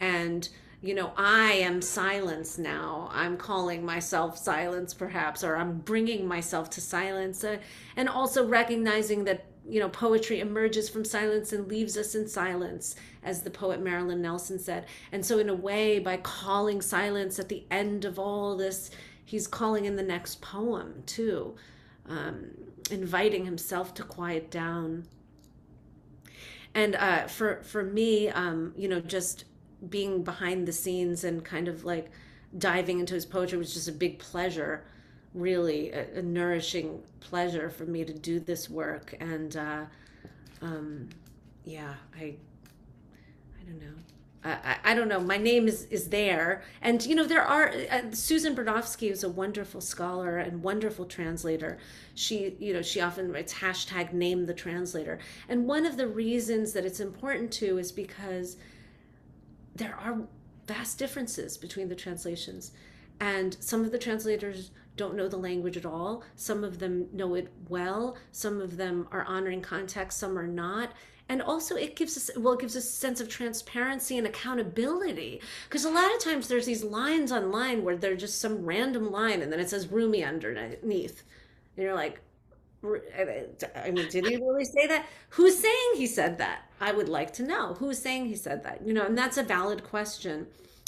[0.00, 0.48] And
[0.82, 3.10] you know i am silence now.
[3.12, 7.44] I'm calling myself silence perhaps or i'm bringing myself to silence.
[7.44, 7.58] Uh,
[7.96, 12.96] and also recognizing that you know, poetry emerges from silence and leaves us in silence,
[13.22, 14.86] as the poet Marilyn Nelson said.
[15.12, 18.90] And so, in a way, by calling silence at the end of all this,
[19.24, 21.54] he's calling in the next poem too,
[22.08, 22.50] um,
[22.90, 25.06] inviting himself to quiet down.
[26.74, 29.44] And uh, for for me, um, you know, just
[29.88, 32.10] being behind the scenes and kind of like
[32.58, 34.84] diving into his poetry was just a big pleasure
[35.34, 39.84] really a, a, nourishing pleasure for me to do this work and uh,
[40.60, 41.08] um,
[41.64, 43.94] yeah i i don't know.
[44.42, 45.20] I, I don't know.
[45.20, 47.72] My name is is there, and you know there are.
[47.90, 51.78] Uh, Susan Bernofsky is a wonderful scholar and wonderful translator.
[52.14, 55.18] She, you know, she often writes hashtag name the translator,
[55.48, 58.56] and one of the reasons that it's important to is because
[59.74, 60.22] there are
[60.66, 62.72] vast differences between the translations,
[63.20, 64.70] and some of the translators
[65.00, 66.22] don't know the language at all.
[66.36, 68.16] Some of them know it well.
[68.32, 70.18] Some of them are honoring context.
[70.18, 70.92] Some are not
[71.30, 75.40] and also it gives us well it gives us a sense of transparency and accountability
[75.68, 79.40] because a lot of times there's these lines online where they're just some random line
[79.40, 81.22] and then it says Rumi underneath
[81.76, 82.20] and you're like
[82.82, 85.04] I mean, did he really say that?
[85.30, 86.62] Who's saying he said that?
[86.80, 88.86] I would like to know who's saying he said that.
[88.86, 90.46] You know, and that's a valid question.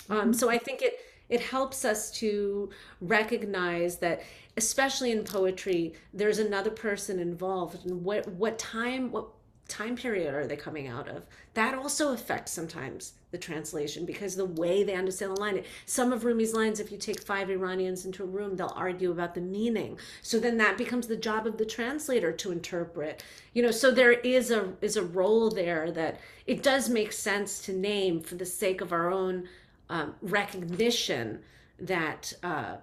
[0.08, 0.94] Um, so I think it
[1.32, 2.68] it helps us to
[3.00, 4.22] recognize that,
[4.58, 9.28] especially in poetry, there's another person involved, and what what time what
[9.66, 11.22] time period are they coming out of?
[11.54, 15.64] That also affects sometimes the translation because the way they understand the line.
[15.86, 19.34] Some of Rumi's lines, if you take five Iranians into a room, they'll argue about
[19.34, 19.98] the meaning.
[20.20, 23.24] So then that becomes the job of the translator to interpret.
[23.54, 27.62] You know, so there is a is a role there that it does make sense
[27.62, 29.48] to name for the sake of our own
[29.92, 31.40] um, recognition
[31.78, 32.76] that uh,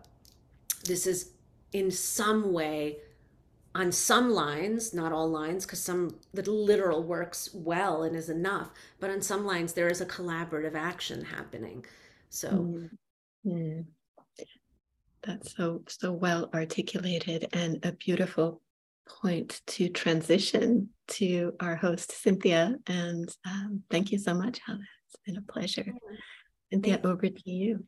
[0.85, 1.31] this is
[1.73, 2.97] in some way
[3.73, 8.69] on some lines, not all lines, because some the literal works well and is enough,
[8.99, 11.83] but on some lines there is a collaborative action happening.
[12.29, 13.49] So mm-hmm.
[13.49, 13.85] mm.
[15.23, 18.61] that's so so well articulated and a beautiful
[19.07, 22.75] point to transition to our host Cynthia.
[22.85, 24.79] And um, thank you so much, Hala.
[25.07, 25.91] It's been a pleasure.
[26.71, 27.83] Cynthia, over to you.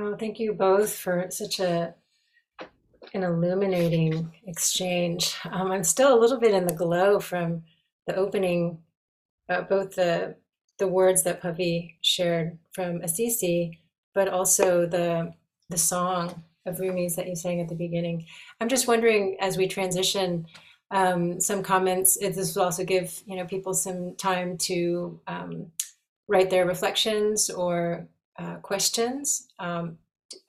[0.00, 1.94] Oh, thank you both for such a
[3.12, 5.36] an illuminating exchange.
[5.50, 7.62] Um, I'm still a little bit in the glow from
[8.06, 8.78] the opening,
[9.48, 10.36] uh, both the
[10.78, 13.78] the words that Pavi shared from Assisi,
[14.14, 15.32] but also the
[15.70, 18.26] the song of Rumi's that you sang at the beginning.
[18.60, 20.46] I'm just wondering, as we transition,
[20.90, 22.16] um, some comments.
[22.18, 25.66] This will also give you know people some time to um,
[26.28, 28.08] write their reflections or
[28.38, 29.48] uh, questions.
[29.58, 29.98] Um,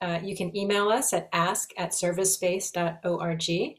[0.00, 3.78] uh, you can email us at ask at servicespace.org.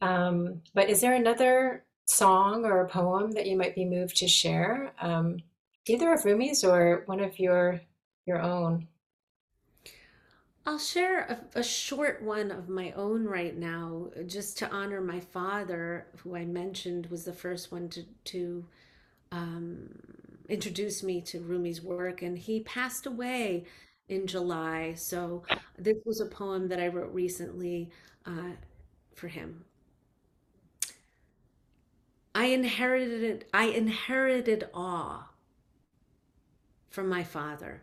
[0.00, 4.28] Um, but is there another song or a poem that you might be moved to
[4.28, 5.38] share, um,
[5.86, 7.80] either of Rumi's or one of your
[8.26, 8.88] your own?
[10.64, 11.20] I'll share
[11.54, 16.36] a, a, short one of my own right now, just to honor my father, who
[16.36, 18.64] I mentioned was the first one to to
[19.32, 19.88] um,
[20.48, 23.64] introduce me to Rumi's work, and he passed away
[24.08, 24.94] in July.
[24.94, 25.42] So
[25.78, 27.90] this was a poem that I wrote recently
[28.26, 28.52] uh,
[29.14, 29.64] for him.
[32.34, 35.30] I inherited it I inherited awe
[36.90, 37.82] from my father.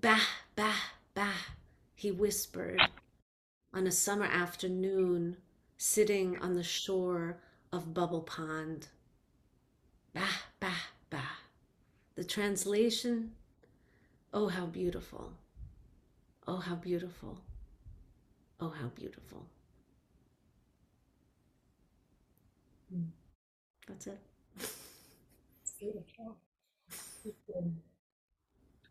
[0.00, 0.18] Bah,
[0.56, 0.74] bah,
[1.14, 1.44] bah,
[1.94, 2.80] he whispered
[3.74, 5.36] on a summer afternoon,
[5.78, 7.40] sitting on the shore
[7.72, 8.88] of Bubble Pond.
[10.14, 11.38] Bah, bah, bah.
[12.16, 13.34] The translation
[14.32, 15.32] Oh, how beautiful.
[16.46, 17.40] Oh, how beautiful.
[18.60, 19.46] Oh, how beautiful.
[22.92, 23.10] Mm.
[23.88, 24.20] That's it.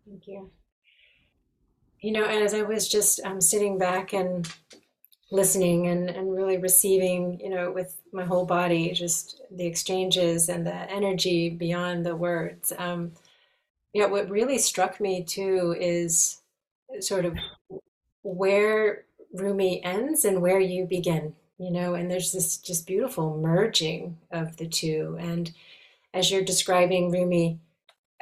[0.05, 0.49] Thank you.
[2.01, 4.47] You know, as I was just um, sitting back and
[5.31, 10.65] listening and, and really receiving, you know, with my whole body, just the exchanges and
[10.65, 12.73] the energy beyond the words.
[12.77, 13.11] Um,
[13.93, 16.41] yeah, what really struck me too is
[16.99, 17.37] sort of
[18.23, 24.17] where Rumi ends and where you begin, you know, and there's this just beautiful merging
[24.31, 25.17] of the two.
[25.19, 25.51] And
[26.13, 27.59] as you're describing Rumi,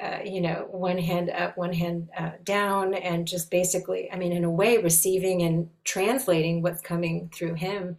[0.01, 4.31] uh, you know, one hand up, one hand uh, down, and just basically, I mean,
[4.31, 7.97] in a way, receiving and translating what's coming through him,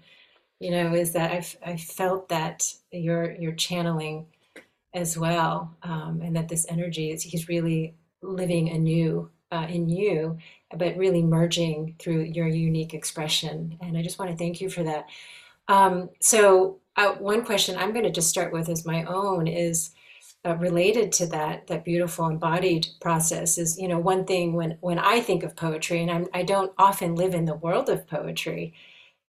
[0.60, 4.26] you know, is that I've I felt that you're you're channeling
[4.94, 10.38] as well, um, and that this energy is he's really living anew uh, in you,
[10.76, 13.76] but really merging through your unique expression.
[13.80, 15.06] And I just want to thank you for that.
[15.68, 19.90] Um, so uh, one question I'm going to just start with as my own is
[20.46, 24.98] uh, related to that that beautiful embodied process is you know one thing when when
[24.98, 28.74] I think of poetry and I'm, I don't often live in the world of poetry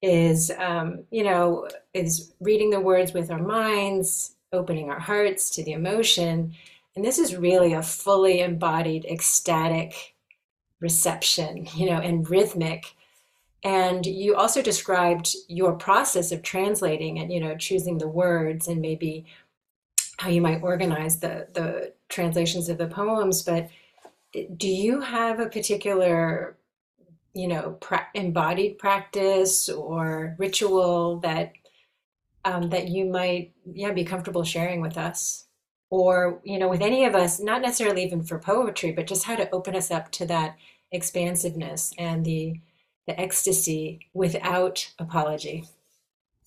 [0.02, 5.64] is um, you know is reading the words with our minds opening our hearts to
[5.64, 6.54] the emotion.
[6.96, 10.16] And this is really a fully embodied, ecstatic
[10.80, 12.96] reception, you know, and rhythmic.
[13.64, 18.82] And you also described your process of translating and, you know, choosing the words and
[18.82, 19.26] maybe
[20.20, 23.70] how you might organize the the translations of the poems, but
[24.58, 26.58] do you have a particular,
[27.34, 31.54] you know, pra embodied practice or ritual that
[32.46, 35.46] um, that you might, yeah, be comfortable sharing with us?
[35.92, 39.36] Or, you know, with any of us, not necessarily even for poetry, but just how
[39.36, 40.56] to open us up to that
[40.92, 42.60] expansiveness and the
[43.08, 45.66] the ecstasy without apology.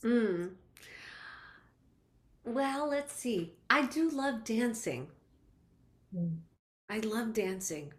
[0.04, 0.50] Mm.
[2.44, 3.54] Well, let's see.
[3.72, 5.08] I do love dancing.
[6.14, 6.40] Mm.
[6.90, 7.94] I love dancing.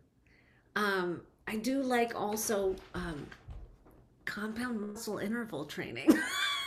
[0.75, 3.25] Um, I do like also um,
[4.25, 6.11] compound muscle interval training,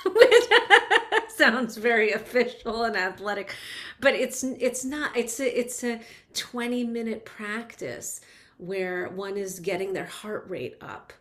[0.07, 0.44] which
[1.28, 3.54] sounds very official and athletic,
[4.00, 5.16] but it's it's not.
[5.16, 6.00] It's a it's a
[6.34, 8.20] 20 minute practice
[8.59, 11.12] where one is getting their heart rate up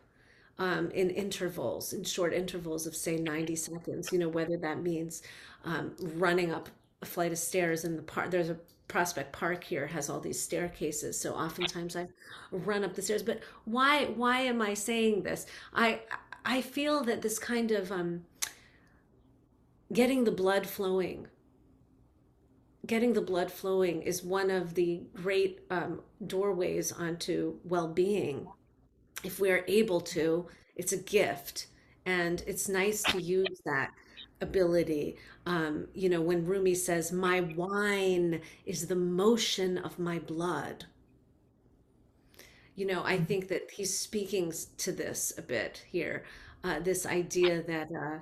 [0.58, 4.10] um, in intervals, in short intervals of say 90 seconds.
[4.10, 5.22] You know, whether that means
[5.64, 6.68] um, running up
[7.06, 8.30] flight of stairs in the park.
[8.30, 12.06] There's a Prospect Park here has all these staircases, so oftentimes I
[12.52, 13.22] run up the stairs.
[13.22, 15.46] But why why am I saying this?
[15.74, 16.02] I
[16.44, 18.24] I feel that this kind of um,
[19.92, 21.26] getting the blood flowing,
[22.86, 28.46] getting the blood flowing is one of the great um, doorways onto well-being.
[29.24, 30.46] If we are able to,
[30.76, 31.66] it's a gift,
[32.04, 33.90] and it's nice to use that
[34.40, 35.16] ability.
[35.46, 40.86] Um, you know, when Rumi says, My wine is the motion of my blood.
[42.74, 46.24] You know, I think that he's speaking to this a bit here.
[46.62, 48.18] Uh, this idea that uh,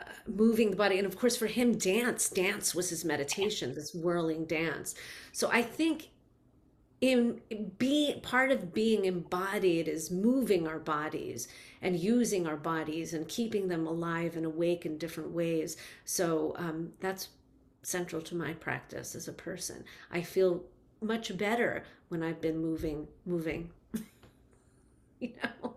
[0.00, 3.94] uh, moving the body, and of course, for him, dance, dance was his meditation, this
[3.94, 4.94] whirling dance.
[5.32, 6.09] So I think
[7.00, 7.40] in
[7.78, 11.48] being part of being embodied is moving our bodies
[11.80, 15.76] and using our bodies and keeping them alive and awake in different ways.
[16.04, 17.28] So um, that's
[17.82, 19.84] central to my practice as a person.
[20.10, 20.62] I feel
[21.02, 23.70] much better when i've been moving moving.
[25.18, 25.74] You know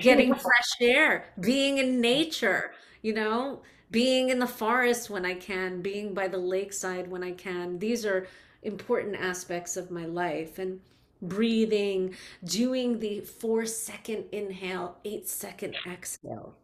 [0.00, 2.72] getting fresh air being in nature
[3.02, 7.32] you know being in the forest when i can being by the lakeside when i
[7.32, 7.78] can.
[7.78, 8.26] These are
[8.64, 10.80] important aspects of my life and
[11.22, 16.54] breathing, doing the four second inhale, eight second exhale.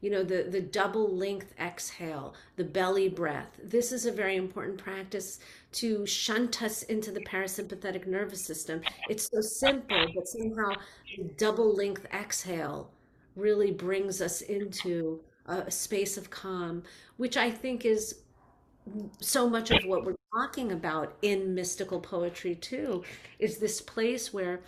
[0.00, 3.60] You know, the, the double length exhale, the belly breath.
[3.62, 5.38] This is a very important practice
[5.72, 8.80] to shunt us into the parasympathetic nervous system.
[9.08, 10.72] It's so simple, but somehow
[11.16, 12.90] the double length exhale
[13.36, 16.82] really brings us into a space of calm,
[17.16, 18.22] which I think is
[19.20, 23.02] so much of what we're talking about in mystical poetry too
[23.38, 24.60] is this place where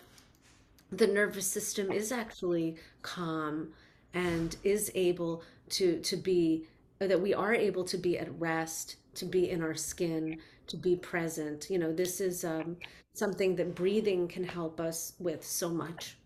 [0.93, 3.73] the nervous system is actually calm
[4.13, 6.65] and is able to to be
[6.99, 10.97] that we are able to be at rest to be in our skin to be
[10.97, 11.69] present.
[11.71, 12.77] You know this is um,
[13.15, 16.17] something that breathing can help us with so much.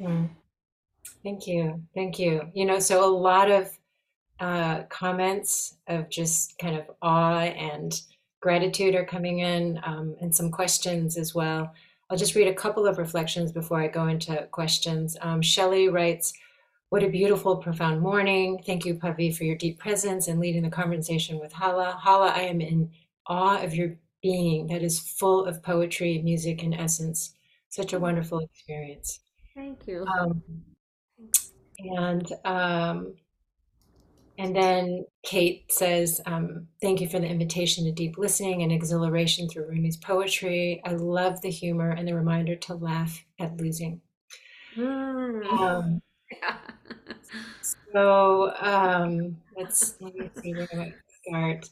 [0.00, 0.30] Mm.
[1.24, 1.82] thank you.
[1.94, 2.42] Thank you.
[2.54, 3.70] You know so a lot of
[4.40, 8.00] uh, comments of just kind of awe and
[8.40, 11.72] gratitude are coming in um, and some questions as well.
[12.10, 15.16] I'll just read a couple of reflections before I go into questions.
[15.20, 16.32] Um, Shelley writes,
[16.88, 18.62] What a beautiful, profound morning.
[18.64, 21.98] Thank you, Pavi, for your deep presence and leading the conversation with Haleh.
[22.00, 22.90] Haleh, I am in
[23.26, 27.34] awe of your being that is full of poetry, music, and essence.
[27.68, 29.20] Such a wonderful experience.
[29.54, 30.06] Thank you.
[30.06, 30.42] Um,
[31.78, 33.14] and um,
[34.38, 39.48] and then Kate says, um, Thank you for the invitation to deep listening and exhilaration
[39.48, 40.80] through Rumi's poetry.
[40.84, 44.00] I love the humor and the reminder to laugh at losing.
[44.76, 45.44] Mm.
[45.44, 46.56] Um, yeah.
[47.92, 50.94] so um, let's let me see where I
[51.26, 51.68] start.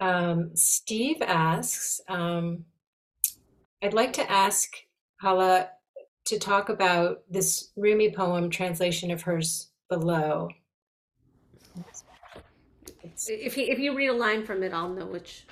[0.00, 2.66] Um, Steve asks, um,
[3.82, 4.70] I'd like to ask
[5.22, 5.68] Haleh
[6.26, 10.50] to talk about this Rumi poem translation of hers below
[13.28, 15.46] if he, if you read a line from it, I'll know which.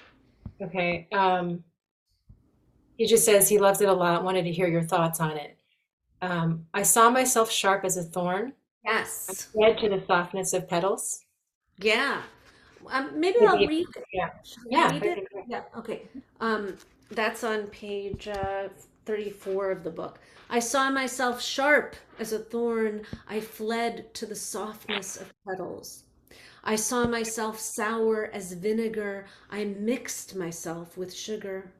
[0.60, 1.08] Okay.
[1.12, 1.64] Um,
[2.96, 4.24] he just says he loves it a lot.
[4.24, 5.58] Wanted to hear your thoughts on it.
[6.20, 8.52] Um, I saw myself sharp as a thorn.
[8.84, 9.48] Yes.
[9.54, 11.24] Led to the softness of petals.
[11.78, 12.22] Yeah.
[12.90, 14.04] Um, maybe, maybe I'll read it.
[14.12, 14.30] Yeah.
[14.68, 14.92] Yeah.
[14.92, 15.28] Read it?
[15.48, 15.62] Yeah.
[15.76, 16.02] Okay.
[16.40, 16.76] Um,
[17.10, 18.68] that's on page uh,
[19.04, 20.18] 34 of the book.
[20.50, 23.02] I saw myself sharp as a thorn.
[23.28, 26.04] I fled to the softness of petals.
[26.64, 29.26] I saw myself sour as vinegar.
[29.50, 31.72] I mixed myself with sugar.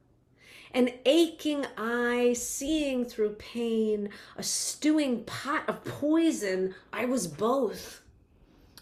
[0.73, 6.75] An aching eye seeing through pain, a stewing pot of poison.
[6.93, 8.03] I was both.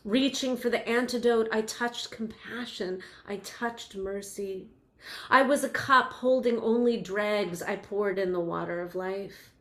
[0.03, 4.69] Reaching for the antidote, I touched compassion, I touched mercy.
[5.29, 9.53] I was a cup holding only dregs, I poured in the water of life.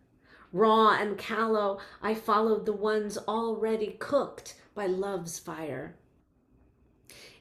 [0.53, 5.95] Raw and callow, I followed the ones already cooked by love's fire.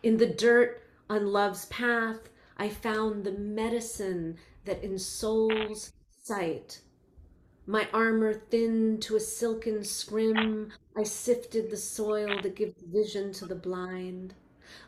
[0.08, 5.92] In the dirt on love's path, I found the medicine that ensouls
[6.22, 6.80] sight.
[7.66, 13.44] My armor thinned to a silken scrim, I sifted the soil that gives vision to
[13.44, 14.32] the blind.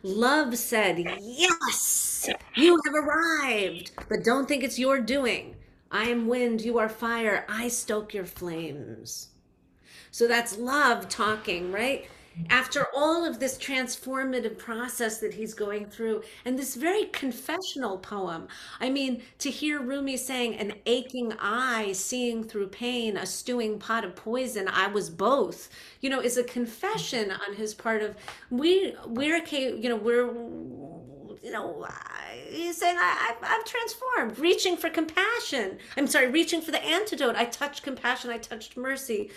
[0.02, 5.56] Love said, Yes, you have arrived, but don't think it's your doing.
[5.90, 9.28] I am wind, you are fire, I stoke your flames.
[10.10, 12.08] So that's love talking, right?
[12.49, 18.49] After all of this transformative process that he's going through and this very confessional poem.
[18.81, 24.05] I mean to hear rumi saying an aching eye seeing through pain a stewing pot
[24.05, 25.68] of poison i was both
[26.01, 28.16] you know is a confession on his part of
[28.51, 30.26] we we're okay you know we're
[31.43, 31.87] you know
[32.49, 35.78] he's saying I, I i'm transformed reaching for compassion.
[35.97, 37.37] I'm sorry reaching for the antidote.
[37.37, 39.31] I touched compassion i touched mercy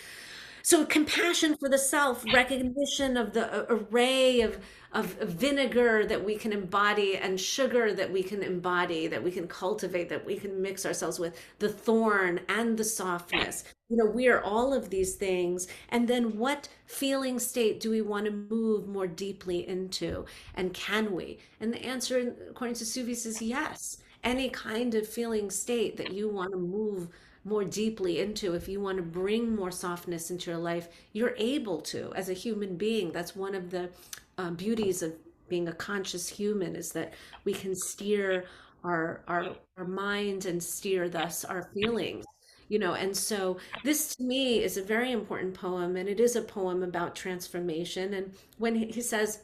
[0.64, 4.58] so compassion for the self, recognition of the uh, array of,
[4.92, 9.46] of vinegar that we can embody and sugar that we can embody, that we can
[9.46, 13.64] cultivate, that we can mix ourselves with, the thorn and the softness.
[13.90, 15.68] You know, we are all of these things.
[15.90, 20.24] And then what feeling state do we want to move more deeply into?
[20.54, 21.40] And can we?
[21.60, 23.98] And the answer, according to Sufis, is yes.
[24.22, 27.08] Any kind of feeling state that you want to move
[27.44, 31.80] more deeply into, if you want to bring more softness into your life, you're able
[31.82, 32.12] to.
[32.14, 33.12] As a human being.
[33.12, 33.90] That's one of the
[34.38, 35.14] uh, beauties of
[35.48, 37.12] being a conscious human is that
[37.44, 38.46] we can steer
[38.82, 42.24] our our our mind and steer thus our feelings
[42.70, 42.94] you know?
[42.94, 46.82] And so this to me is a very important poem and it is a poem
[46.82, 48.14] about transformation.
[48.14, 49.40] And when he says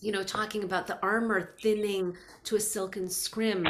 [0.00, 3.66] you know talking about the armor thinning to a silken scrim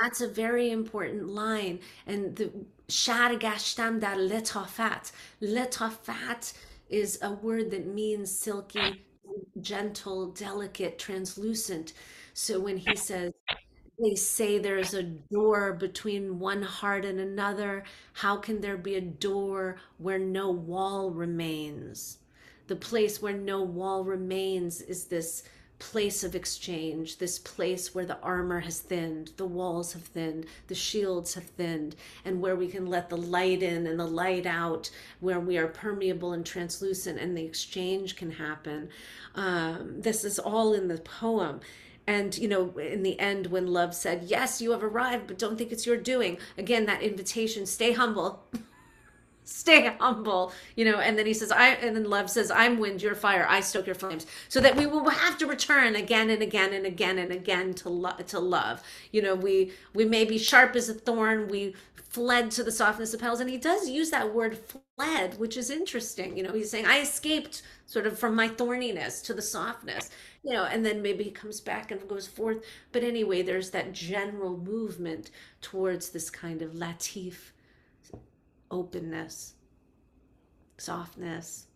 [0.00, 1.80] that's a very important line.
[2.06, 2.52] And the
[2.88, 5.10] Shargashtam dar letafat.
[5.42, 6.52] Letafat
[6.88, 9.04] is a word that means silky,
[9.60, 11.92] gentle, delicate, translucent.
[12.32, 13.32] So when he says,
[13.98, 19.00] they say there's a door between one heart and another, how can there be a
[19.00, 22.18] door where no wall remains?
[22.68, 25.44] The place where no wall remains is this
[25.78, 30.74] place of exchange, this place where the armor has thinned, the walls have thinned, the
[30.74, 34.90] shields have thinned, and where we can let the light in and the light out,
[35.20, 38.88] where we are permeable and translucent, and the exchange can happen.
[39.34, 41.60] Um, this is all in the poem.
[42.06, 45.58] And, you know, in the end, when love said, Yes, you have arrived, but don't
[45.58, 48.44] think it's your doing, again, that invitation stay humble.
[49.46, 53.00] stay humble you know and then he says i and then love says i'm wind
[53.00, 54.26] you're fire i stoke your flames.
[54.48, 57.88] So that we will have to return again and again and again and again to
[57.88, 58.82] love to love.
[59.12, 63.12] You know we we may be sharp as a thorn we fled to the softness
[63.12, 64.58] of petals and he does use that word
[64.96, 69.22] fled which is interesting you know he's saying i escaped sort of from my thorniness
[69.22, 70.08] to the softness
[70.42, 72.64] you know and then maybe he comes back and goes forth.
[72.92, 75.30] But anyway there's that general movement
[75.60, 77.50] towards this kind of latif
[78.70, 79.54] openness,
[80.78, 81.66] softness.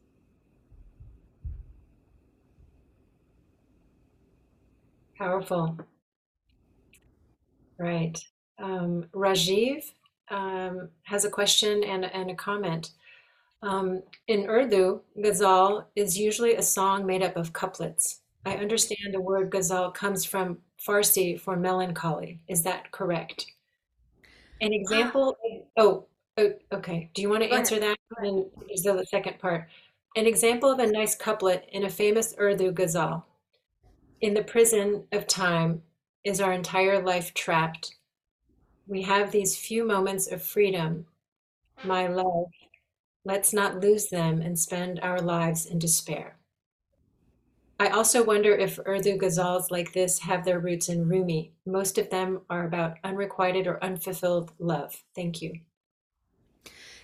[5.17, 5.79] Powerful.
[7.79, 8.19] Right.
[8.59, 9.85] Um, Rajiv
[10.31, 12.93] um, has a question and, and a comment.
[13.63, 18.21] Um, in Urdu, ghazal is usually a song made up of couplets.
[18.47, 22.41] I understand the word ghazal comes from Farsi for melancholy.
[22.49, 23.47] Is that correct?
[24.63, 25.37] An example,
[25.77, 26.07] oh,
[26.41, 27.11] Oh, okay.
[27.13, 27.99] Do you want to answer that?
[28.17, 29.69] And here's the second part.
[30.17, 33.27] An example of a nice couplet in a famous Urdu ghazal.
[34.23, 35.83] In the prison of time
[36.25, 37.97] is our entire life trapped.
[38.87, 41.07] We have these few moments of freedom.
[41.85, 42.47] My love,
[43.27, 46.39] let's not lose them and spend our lives in despair.
[47.79, 51.53] I also wonder if Urdu ghazals like this have their roots in Rumi.
[51.67, 55.03] Most of them are about unrequited or unfulfilled love.
[55.15, 55.61] Thank you.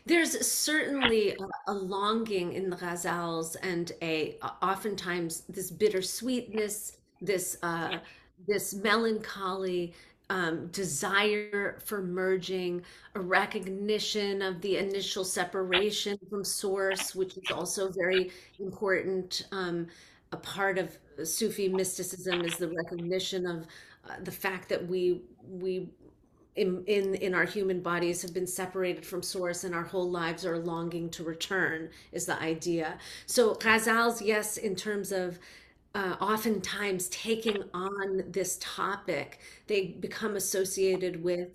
[0.07, 7.99] There's certainly a, a longing in the ghazals and a oftentimes this bittersweetness, this uh,
[8.47, 9.95] this melancholy,
[10.31, 12.83] um, desire for merging,
[13.15, 18.31] a recognition of the initial separation from source, which is also very
[18.61, 19.47] important.
[19.53, 19.89] Um,
[20.33, 23.67] a part of Sufi mysticism is the recognition of
[24.09, 25.89] uh, the fact that we we
[26.57, 30.45] in, in in our human bodies have been separated from source and our whole lives
[30.47, 32.99] are longing to return is the idea.
[33.27, 35.39] So ghazals yes in terms of
[35.95, 41.49] uh, oftentimes taking on this topic they become associated with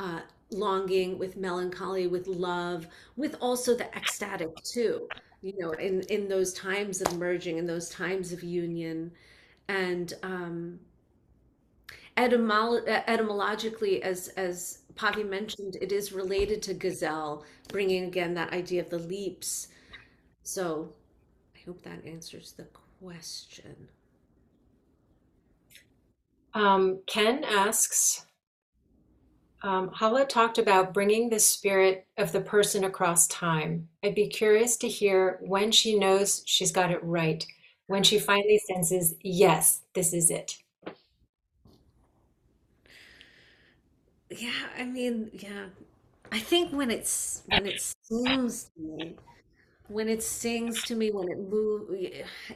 [0.00, 0.20] uh,
[0.50, 2.86] longing with melancholy with love
[3.16, 5.08] with also the ecstatic too
[5.42, 9.10] you know in in those times of merging in those times of union.
[9.68, 10.80] And um
[12.16, 18.82] etymolo- etymologically, as as Pavi mentioned, it is related to gazelle, bringing again that idea
[18.82, 19.68] of the leaps.
[20.42, 20.92] So
[21.56, 22.66] I hope that answers the
[23.02, 23.88] question.
[26.52, 28.26] Um, Ken asks,
[29.62, 33.88] um, Haleh talked about bringing the spirit of the person across time.
[34.04, 37.44] I'd be curious to hear when she knows she's got it right,
[37.86, 40.58] when she finally senses, yes, this is it.
[44.38, 45.66] Yeah, I mean, yeah.
[46.32, 49.16] I think when it's when it sings to me,
[49.88, 51.92] when it sings to me, when it moves,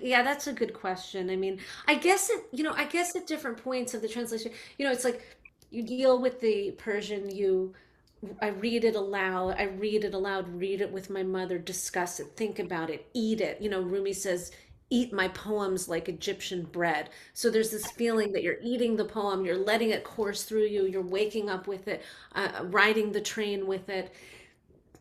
[0.00, 1.30] yeah, that's a good question.
[1.30, 4.52] I mean, I guess it, you know, I guess at different points of the translation,
[4.78, 5.22] you know, it's like
[5.70, 7.74] you deal with the Persian, you,
[8.42, 12.28] I read it aloud, I read it aloud, read it with my mother, discuss it,
[12.36, 13.60] think about it, eat it.
[13.60, 14.50] You know, Rumi says,
[14.90, 17.10] eat my poems like Egyptian bread.
[17.35, 20.86] So there's this feeling that you're eating the poem, you're letting it course through you,
[20.86, 22.02] you're waking up with it,
[22.35, 24.12] uh, riding the train with it.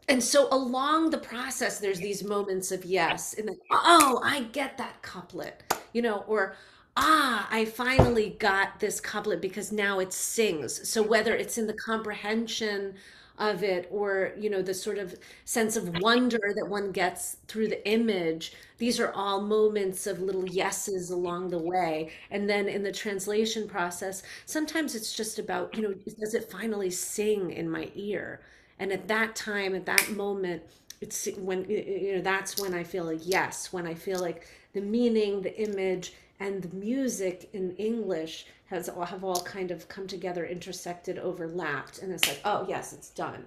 [0.10, 4.78] And so along the process, there's these moments of yes, and then, oh, I get
[4.78, 6.56] that couplet, you know, or
[6.96, 10.90] ah, I finally got this couplet because now it sings.
[10.90, 12.96] So whether it's in the comprehension
[13.40, 15.16] of it or you know the sort of
[15.46, 20.48] sense of wonder that one gets through the image these are all moments of little
[20.48, 22.12] yeses along the way.
[22.30, 26.90] And then in the translation process sometimes it's just about you know does it finally
[26.92, 28.42] sing in my ear?
[28.80, 30.64] And at that time at that moment
[31.02, 34.82] it's when you know that's when i feel a yes when i feel like the
[34.82, 40.08] meaning the image and the music in english has all have all kind of come
[40.08, 43.46] together intersected overlapped and it's like oh yes it's done.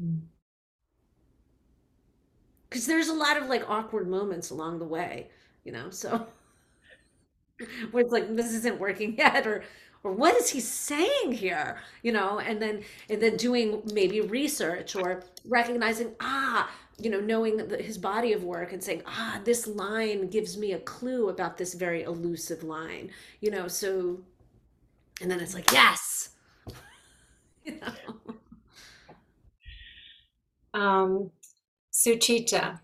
[0.00, 0.22] Mm.
[2.68, 5.28] because there's a lot of like awkward moments along the way
[5.64, 6.26] you know so.
[7.90, 9.62] Where it's like this isn't working yet or
[10.02, 11.78] or what is he saying here?
[12.02, 16.70] You know and then and then doing maybe research or recognizing ah
[17.02, 20.72] you know knowing the, his body of work and saying ah this line gives me
[20.72, 23.10] a clue about this very elusive line
[23.40, 24.18] you know so
[25.20, 26.30] and then it's like yes
[30.72, 31.30] Um,
[31.92, 32.80] Suchita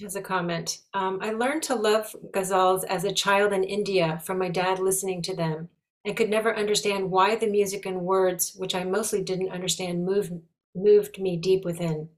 [0.00, 0.78] has a comment.
[0.92, 5.22] Um, I learned to love ghazals as a child in India from my dad listening
[5.22, 5.68] to them
[6.04, 10.32] and could never understand why the music and words, which I mostly didn't understand, moved,
[10.74, 12.08] moved me deep within.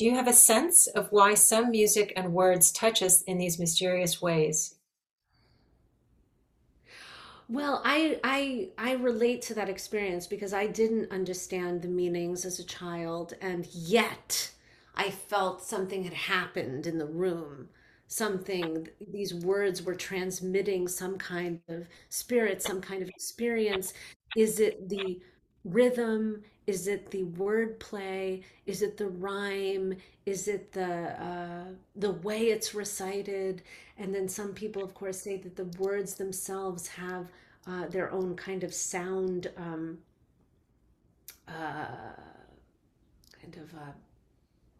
[0.00, 3.58] Do you have a sense of why some music and words touch us in these
[3.58, 4.76] mysterious ways?
[7.50, 12.58] Well, I I I relate to that experience because I didn't understand the meanings as
[12.58, 14.52] a child, and yet
[14.94, 17.68] I felt something had happened in the room.
[18.06, 23.92] Something, these words were transmitting some kind of spirit, some kind of experience.
[24.34, 25.20] Is it the
[25.62, 26.42] rhythm?
[26.70, 28.44] Is it the wordplay?
[28.64, 29.96] Is it the rhyme?
[30.24, 31.64] Is it the uh,
[31.96, 33.62] the way it's recited?
[33.98, 37.26] And then some people, of course, say that the words themselves have
[37.66, 39.98] uh, their own kind of sound, um,
[41.48, 42.14] uh,
[43.40, 43.92] kind of uh,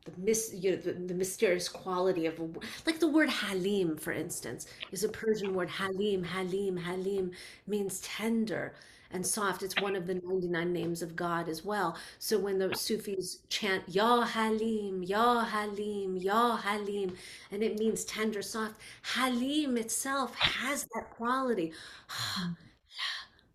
[0.04, 2.38] the mis you know the, the mysterious quality of
[2.86, 7.30] like the word halim for instance is a persian word halim halim halim
[7.66, 8.72] means tender
[9.12, 9.62] and soft.
[9.62, 11.96] It's one of the 99 names of god as well.
[12.18, 17.16] So when the sufis chant ya halim ya halim ya halim
[17.50, 21.72] and it means tender soft halim itself has that quality.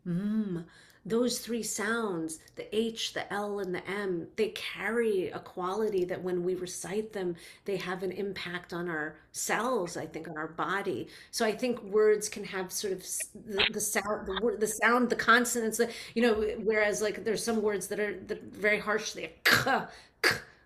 [0.06, 0.66] Mm.
[1.08, 6.22] Those three sounds, the H, the L, and the M, they carry a quality that
[6.22, 10.48] when we recite them, they have an impact on our cells, I think, on our
[10.48, 11.08] body.
[11.30, 13.06] So I think words can have sort of
[13.46, 16.34] the, the sound, the the sound, the consonants, the, you know,
[16.64, 19.34] whereas like there's some words that are that very harsh, they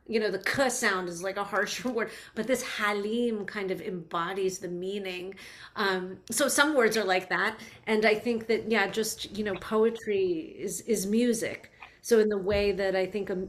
[0.10, 3.82] you know, the k sound is like a harsher word, but this halim kind of
[3.82, 5.36] embodies the meaning.
[5.76, 9.56] Um, so some words are like that, and I think that yeah, just you know,
[9.56, 11.72] poetry is is music.
[12.02, 13.48] So in the way that I think a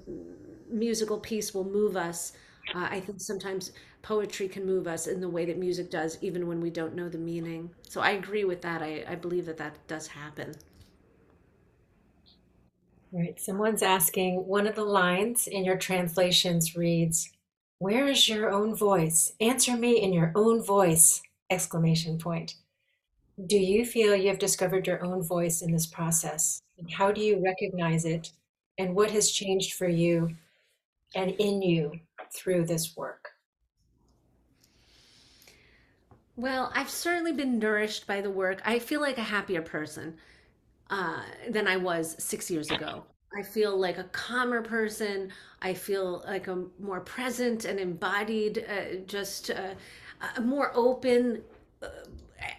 [0.70, 2.32] musical piece will move us,
[2.74, 3.73] uh, I think sometimes
[4.03, 7.09] poetry can move us in the way that music does, even when we don't know
[7.09, 7.70] the meaning.
[7.89, 8.82] So I agree with that.
[8.82, 10.55] I, I believe that that does happen.
[13.12, 17.28] Right, someone's asking, one of the lines in your translations reads,
[17.78, 19.32] Where is your own voice?
[19.41, 21.20] Answer me in your own voice!
[21.51, 22.55] Exclamation point.
[23.47, 26.62] Do you feel you have discovered your own voice in this process?
[26.78, 28.31] And how do you recognize it?
[28.78, 30.37] And what has changed for you
[31.16, 31.99] and in you
[32.32, 33.31] through this work?
[36.37, 38.62] Well, I've certainly been nourished by the work.
[38.65, 40.16] I feel like a happier person
[40.91, 43.05] uh, than I was six years ago.
[43.37, 45.31] I feel like a calmer person.
[45.62, 49.75] I feel like a more present and embodied, uh, just uh,
[50.21, 51.43] uh, more open.
[51.83, 51.89] Uh,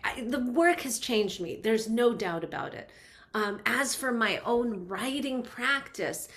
[0.03, 1.59] I, the work has changed me.
[1.61, 2.89] There's no doubt about it.
[3.33, 6.29] Um, as for my own writing practice,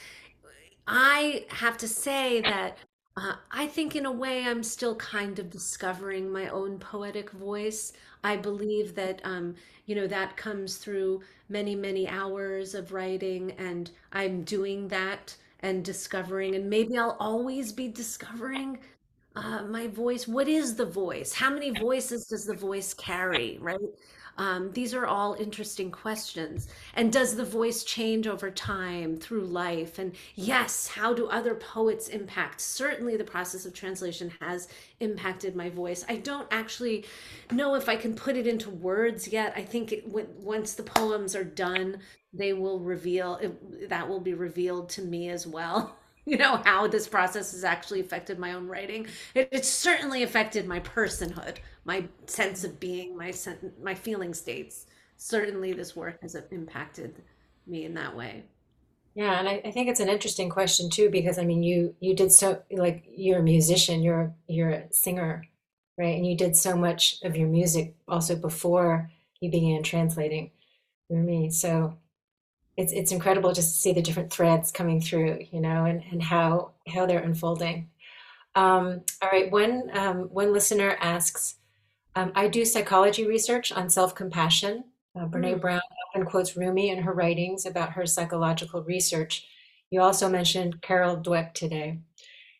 [0.86, 2.78] I have to say that
[3.16, 7.92] uh, I think, in a way, I'm still kind of discovering my own poetic voice.
[8.24, 9.54] I believe that, um,
[9.86, 15.84] you know, that comes through many, many hours of writing, and I'm doing that and
[15.84, 18.78] discovering, and maybe I'll always be discovering
[19.36, 20.26] uh, my voice.
[20.28, 21.32] What is the voice?
[21.32, 23.78] How many voices does the voice carry, right?
[24.36, 26.68] Um, these are all interesting questions.
[26.94, 29.98] And does the voice change over time through life?
[29.98, 32.60] And yes, how do other poets impact?
[32.60, 34.68] Certainly, the process of translation has
[35.00, 36.04] impacted my voice.
[36.08, 37.04] I don't actually
[37.52, 39.52] know if I can put it into words yet.
[39.56, 41.98] I think it, once the poems are done,
[42.32, 43.40] they will reveal
[43.88, 45.96] that will be revealed to me as well.
[46.26, 50.80] you know how this process has actually affected my own writing it, certainly affected my
[50.80, 54.86] personhood my sense of being my sen- my feeling states
[55.16, 57.22] certainly this work has impacted
[57.66, 58.44] me in that way
[59.14, 62.14] Yeah, and I, I think it's an interesting question too, because I mean, you you
[62.16, 65.44] did so like you're a musician, you're you're a singer,
[65.98, 66.16] right?
[66.16, 69.10] And you did so much of your music also before
[69.40, 70.50] you began translating
[71.10, 71.50] Rumi.
[71.50, 71.98] So
[72.76, 76.22] it's it's incredible just to see the different threads coming through, you know, and and
[76.22, 77.90] how how they're unfolding.
[78.54, 81.56] Um, all right, one um, one listener asks,
[82.14, 84.84] um, I do psychology research on self-compassion.
[85.16, 85.60] Uh, Brene Mm.
[85.60, 89.46] Brown often quotes Rumi in her writings about her psychological research.
[89.90, 92.00] You also mentioned Carol Dweck today.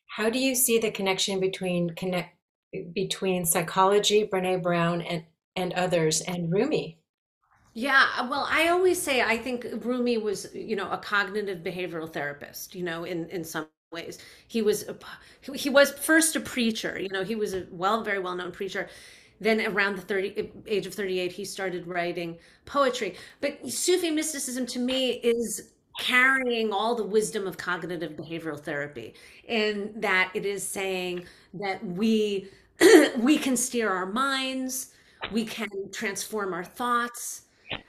[0.07, 2.37] How do you see the connection between connect
[2.93, 5.25] between psychology, Brene Brown, and
[5.57, 6.99] and others, and Rumi?
[7.75, 12.11] Yeah, uh, well, I always say I think Rumi was, you know, a cognitive behavioral
[12.13, 14.19] therapist, you know, in in some ways.
[14.49, 14.97] He was a,
[15.57, 18.89] he was first a preacher, you know, he was a well, very well-known preacher.
[19.41, 23.17] Then around the 30 age of 38, he started writing poetry.
[23.41, 29.15] But Sufi mysticism to me is carrying all the wisdom of cognitive behavioral therapy
[29.49, 31.25] in that it is saying
[31.55, 32.49] that we
[33.19, 34.93] we can steer our minds,
[35.33, 37.43] we can transform our thoughts,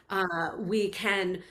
[0.10, 1.42] uh, we can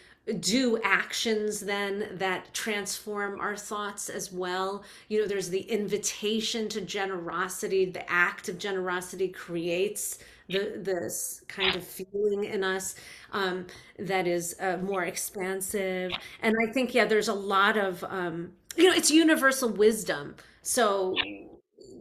[0.41, 4.83] do actions then that transform our thoughts as well.
[5.09, 7.85] You know, there's the invitation to generosity.
[7.85, 10.19] The act of generosity creates
[10.49, 12.95] the this kind of feeling in us
[13.33, 13.67] um,
[13.99, 16.13] that is uh, more expansive.
[16.41, 20.37] And I think, yeah, there's a lot of um, you know, it's universal wisdom.
[20.63, 21.15] So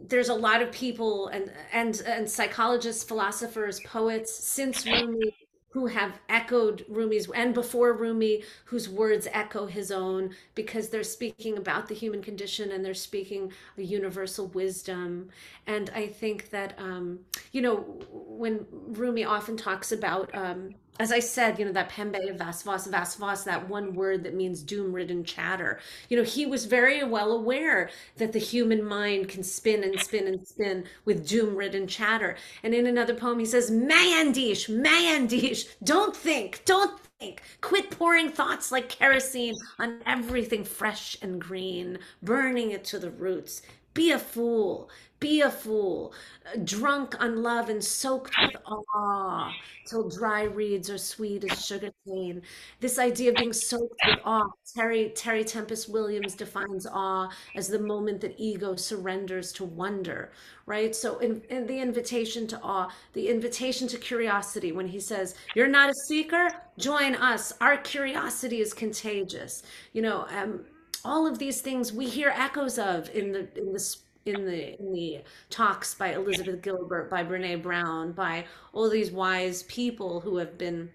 [0.08, 5.34] there's a lot of people and and and psychologists, philosophers, poets since Rumi
[5.74, 11.58] who have echoed Rumi's and before Rumi whose words echo his own because they're speaking
[11.58, 15.30] about the human condition and they're speaking a universal wisdom.
[15.66, 17.18] And I think that um,
[17.50, 17.78] you know
[18.12, 23.44] when Rumi often talks about um, as I said, you know, that pembe vasvas vasvas,
[23.44, 25.80] that one word that means doom-ridden chatter.
[26.08, 30.28] You know, he was very well aware that the human mind can spin and spin
[30.28, 32.36] and spin with doom-ridden chatter.
[32.62, 37.42] And in another poem, he says, Mayandish, Mayandish, don't think, don't think.
[37.60, 43.62] Quit pouring thoughts like kerosene on everything fresh and green, burning it to the roots.
[43.94, 44.90] Be a fool.
[45.24, 46.12] Be a fool.
[46.44, 49.50] Uh, Drunk on love and soaked with awe
[49.86, 52.42] till dry reeds are sweet as sugar cane.
[52.80, 54.50] This idea of being soaked with awe.
[54.76, 60.30] Terry, Terry Tempest Williams defines awe as the moment that ego surrenders to wonder,
[60.66, 60.94] right?
[60.94, 65.68] So, in, in the invitation to awe, the invitation to curiosity, when he says, You're
[65.68, 67.50] not a seeker, join us.
[67.62, 69.62] Our curiosity is contagious.
[69.94, 70.66] You know, um,
[71.02, 73.96] all of these things we hear echoes of in the in the
[74.26, 75.20] in the in the
[75.50, 80.90] talks by Elizabeth Gilbert, by Brene Brown, by all these wise people who have been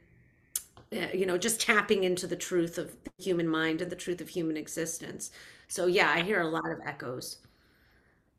[0.94, 4.22] uh, you know just tapping into the truth of the human mind and the truth
[4.22, 5.32] of human existence.
[5.68, 7.38] So yeah, I hear a lot of echoes,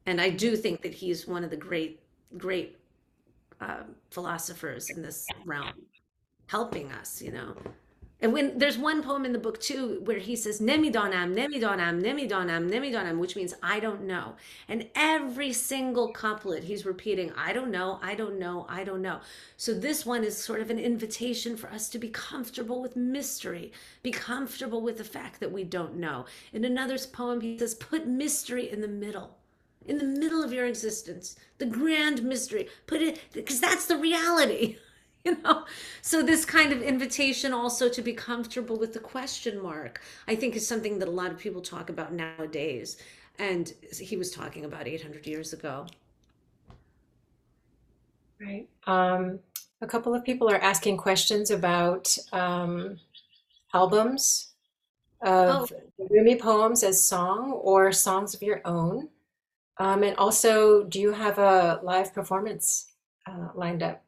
[0.06, 2.00] and I do think that he's one of the great
[2.36, 2.78] great
[3.60, 5.74] uh, philosophers in this realm,
[6.46, 7.22] helping us.
[7.22, 7.56] You know.
[8.22, 12.70] And when there's one poem in the book too where he says Nemidonam, Nemidonam, Nemidonam,
[12.70, 14.34] Nemidonam, which means I don't know.
[14.68, 19.20] And every single couplet he's repeating, I don't know, I don't know, I don't know.
[19.56, 23.72] So this one is sort of an invitation for us to be comfortable with mystery,
[24.02, 26.26] be comfortable with the fact that we don't know.
[26.52, 29.38] In another poem, he says, put mystery in the middle.
[29.86, 32.68] In the middle of your existence, the grand mystery.
[32.86, 34.76] Put it because that's the reality.
[35.24, 35.64] you know?
[36.02, 40.56] So this kind of invitation also to be comfortable with the question mark i think
[40.56, 42.96] is something that a lot of people talk about nowadays.
[43.38, 45.86] And he was talking about 800 years ago.
[48.38, 48.68] Right.
[48.86, 49.38] Um,
[49.80, 52.98] a couple of people are asking questions about um,
[53.72, 54.52] albums
[55.22, 56.06] of oh.
[56.10, 59.08] Rumi poems as song or songs of your own.
[59.78, 62.92] Um, and also do you have a live performance
[63.26, 64.02] uh, lined up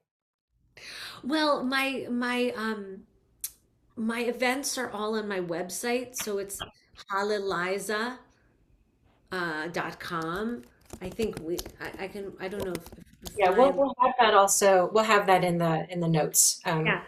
[1.24, 3.05] well, my my um
[3.97, 6.59] my events are all on my website, so it's
[7.11, 8.19] halehliza
[9.31, 10.62] uh, dot com.
[11.01, 12.86] I think we I, I can I don't know if,
[13.23, 16.61] if yeah we'll, we'll have that also we'll have that in the in the notes
[16.66, 17.03] um yeah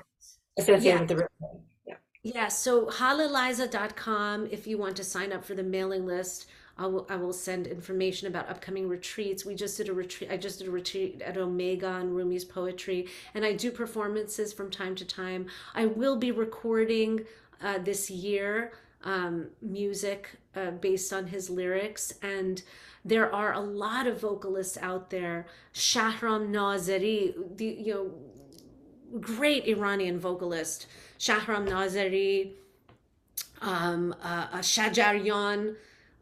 [0.58, 1.16] associated yeah.
[1.16, 1.60] with the.
[1.86, 1.94] Yeah.
[2.22, 6.46] Yeah, so halehliza.com if you want to sign up for the mailing list.
[6.76, 9.44] I will, I will send information about upcoming retreats.
[9.44, 10.30] We just did a retreat.
[10.30, 14.70] I just did a retreat at Omega on Rumi's poetry, and I do performances from
[14.70, 15.46] time to time.
[15.74, 17.26] I will be recording
[17.62, 18.72] uh, this year
[19.04, 22.62] um, music uh, based on his lyrics, and
[23.04, 25.46] there are a lot of vocalists out there.
[25.74, 30.88] Shahram Nazeri, the you know, great Iranian vocalist.
[31.20, 32.52] Shahram Nazeri,
[33.60, 35.76] um, uh, uh Shajarian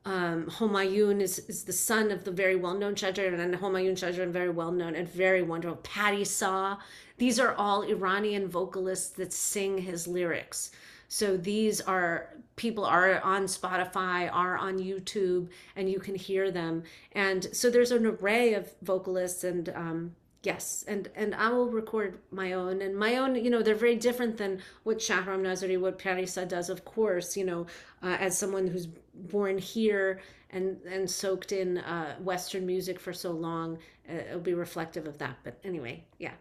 [0.05, 4.97] um, Homayun is, is the son of the very well-known Shajarian Homayun Shajar, very well-known
[4.97, 5.77] and very wonderful.
[5.79, 6.79] Patti Saw.
[7.19, 10.73] These are all Iranian vocalists that sing his lyrics.
[11.07, 16.83] So these are people are on Spotify, are on YouTube, and you can hear them.
[17.13, 22.19] And so there's an array of vocalists and um, Yes, and and I will record
[22.33, 23.37] my own and my own.
[23.37, 26.69] You know, they're very different than what Shahram Nazeri, what Patti Saw does.
[26.69, 27.67] Of course, you know,
[28.03, 30.21] uh, as someone who's born here
[30.51, 33.79] and and soaked in uh, Western music for so long,
[34.09, 35.39] uh, it'll be reflective of that.
[35.45, 36.35] But anyway, yeah.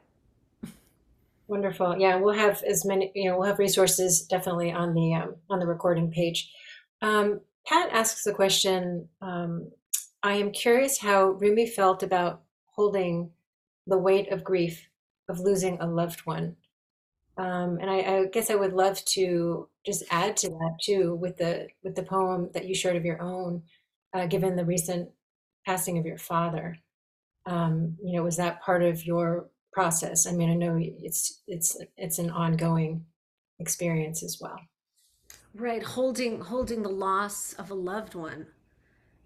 [1.47, 1.97] Wonderful.
[1.97, 3.11] Yeah, we'll have as many.
[3.13, 6.49] You know, we'll have resources definitely on the um, on the recording page.
[7.01, 9.07] Um, Pat asks the question.
[9.21, 9.69] Um,
[10.23, 13.31] I am curious how Rumi felt about holding
[13.87, 14.87] the weight of grief
[15.27, 16.55] of losing a loved one.
[17.37, 21.37] Um, and I, I, guess I would love to just add to that too with
[21.37, 23.63] the with the poem that you shared of your own,
[24.13, 25.09] uh, given the recent
[25.65, 26.77] passing of your father.
[27.45, 30.27] Um, you know, was that part of your process?
[30.27, 33.05] I mean, I know it's it's it's an ongoing
[33.59, 34.59] experience as well.
[35.53, 38.47] Right, holding holding the loss of a loved one.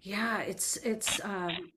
[0.00, 1.72] Yeah, it's it's um,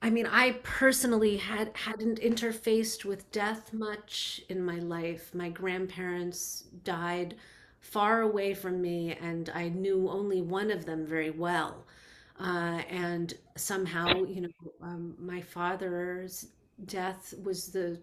[0.00, 5.34] I mean, I personally had hadn't interfaced with death much in my life.
[5.34, 7.34] My grandparents died
[7.80, 11.84] far away from me, and I knew only one of them very well.
[12.38, 16.46] Uh, and somehow, you know, um, my father's
[16.86, 18.00] death was the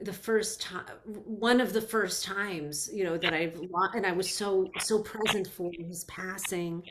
[0.00, 3.60] the first time one of the first times you know that i've
[3.94, 6.82] and i was so so present for his passing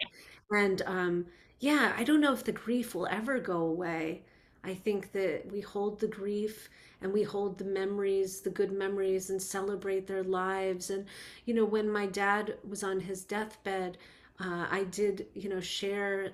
[0.51, 1.25] and um
[1.63, 4.23] yeah, I don't know if the grief will ever go away.
[4.65, 6.67] I think that we hold the grief
[7.01, 10.89] and we hold the memories, the good memories, and celebrate their lives.
[10.89, 11.05] And,
[11.45, 13.97] you know, when my dad was on his deathbed,
[14.41, 16.33] uh, I did, you know, share,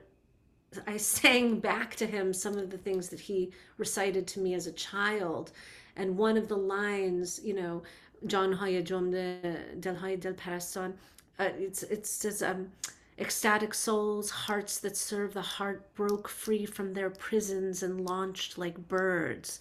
[0.88, 4.66] I sang back to him some of the things that he recited to me as
[4.66, 5.52] a child.
[5.96, 7.84] And one of the lines, you know,
[8.26, 10.94] John Haya Jomde Del Haya Del Parastan,
[11.38, 12.72] uh, it's, it says, um,
[13.20, 18.88] Ecstatic souls, hearts that serve the heart, broke free from their prisons and launched like
[18.88, 19.60] birds.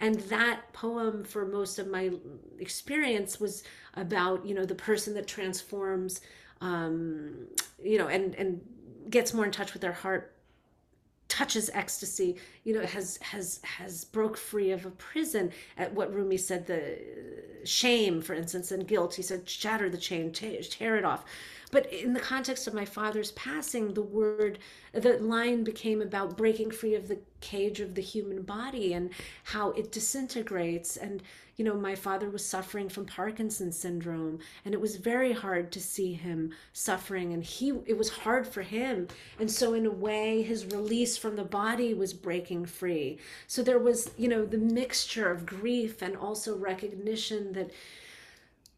[0.00, 2.10] And that poem, for most of my
[2.58, 3.62] experience, was
[3.94, 6.20] about you know the person that transforms,
[6.60, 7.46] um,
[7.82, 8.60] you know, and and
[9.08, 10.32] gets more in touch with their heart
[11.28, 12.36] touches ecstasy
[12.66, 16.98] you know has has has broke free of a prison at what rumi said the
[17.64, 21.24] shame for instance and guilt he said shatter the chain tear it off
[21.72, 24.58] but in the context of my father's passing, the word,
[24.92, 29.10] the line became about breaking free of the cage of the human body and
[29.44, 30.96] how it disintegrates.
[30.96, 31.22] And,
[31.56, 35.80] you know, my father was suffering from Parkinson's syndrome, and it was very hard to
[35.80, 37.32] see him suffering.
[37.32, 39.08] And he, it was hard for him.
[39.40, 43.18] And so, in a way, his release from the body was breaking free.
[43.46, 47.70] So there was, you know, the mixture of grief and also recognition that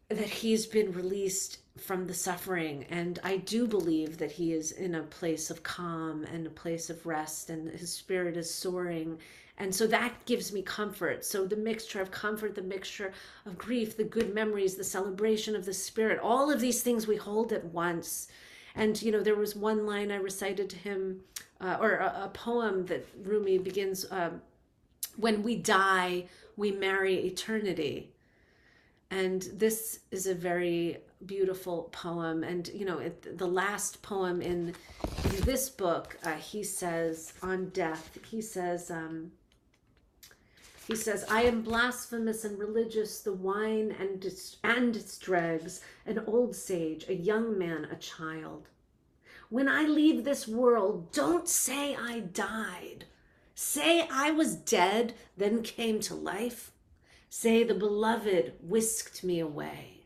[0.09, 2.85] that he's been released from the suffering.
[2.89, 6.89] And i do believe that he is in a place of calm and a place
[6.89, 9.17] of rest and his spirit is soaring.
[9.57, 11.25] And so that gives me comfort.
[11.25, 13.13] So the mixture of comfort the mixture
[13.45, 17.15] of grief the good memories the celebration of the spirit all of these things we
[17.15, 18.27] hold at once.
[18.75, 21.21] And you know there was one line i recited to him
[21.61, 24.29] uh, or a, a, poem that rumi begins uh,
[25.17, 26.25] when we die
[26.55, 28.11] we marry eternity.
[29.11, 32.43] And this is a very beautiful poem.
[32.43, 34.75] And you know it, the last poem in
[35.25, 39.31] in this book uh, he says on death he says um,
[40.87, 44.25] he says i am blasphemous and religious the wine and
[44.63, 48.67] and its dregs an old sage a young man a child
[49.49, 53.05] when i leave this world don't say i died
[53.55, 56.71] say i was dead then came to life
[57.31, 59.98] Say, the beloved whisked me away.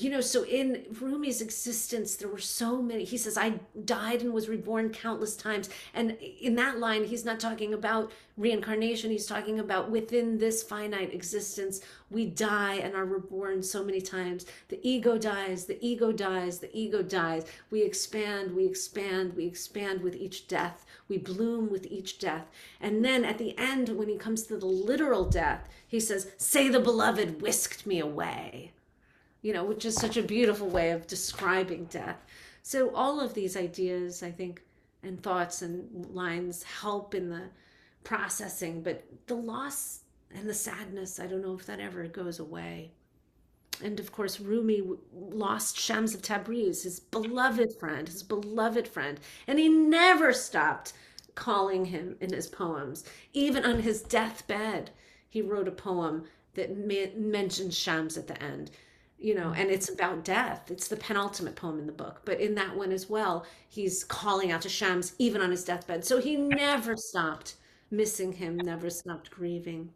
[0.00, 3.02] You know, so in Rumi's existence, there were so many.
[3.02, 5.70] He says, I died and was reborn countless times.
[5.92, 9.10] And in that line, he's not talking about reincarnation.
[9.10, 11.80] He's talking about within this finite existence,
[12.12, 14.46] we die and are reborn so many times.
[14.68, 17.46] The ego dies, the ego dies, the ego dies.
[17.72, 20.86] We expand, we expand, we expand with each death.
[21.08, 22.46] We bloom with each death.
[22.80, 26.68] And then at the end, when he comes to the literal death, he says, Say
[26.68, 28.70] the beloved whisked me away
[29.42, 32.24] you know, which is such a beautiful way of describing death.
[32.62, 34.62] So all of these ideas, I think,
[35.02, 37.44] and thoughts and lines help in the
[38.04, 40.00] processing, but the loss
[40.34, 42.92] and the sadness, I don't know if that ever goes away.
[43.82, 44.82] And of course, Rumi
[45.12, 50.94] lost Shams of Tabriz, his beloved friend, his beloved friend, and he never stopped
[51.36, 53.04] calling him in his poems.
[53.32, 54.90] Even on his deathbed,
[55.28, 56.24] he wrote a poem
[56.54, 56.76] that
[57.16, 58.72] mentioned Shams at the end
[59.18, 60.70] you know and it's about death.
[60.70, 62.22] It's the penultimate poem in the book.
[62.24, 66.04] But in that one as well he's calling out to shams even on his deathbed.
[66.04, 67.56] So he never stopped
[67.90, 69.90] missing him never stopped grieving.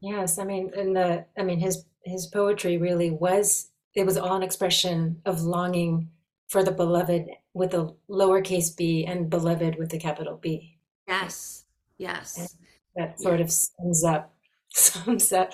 [0.00, 4.36] Yes i mean in the i mean his his poetry really was it was all
[4.36, 6.10] an expression of longing
[6.48, 10.76] for the beloved with a lowercase b and beloved with a capital b.
[11.08, 11.64] Yes
[11.96, 12.36] yes.
[12.38, 12.48] And
[12.96, 14.34] that sort of sums up
[14.74, 15.52] sums up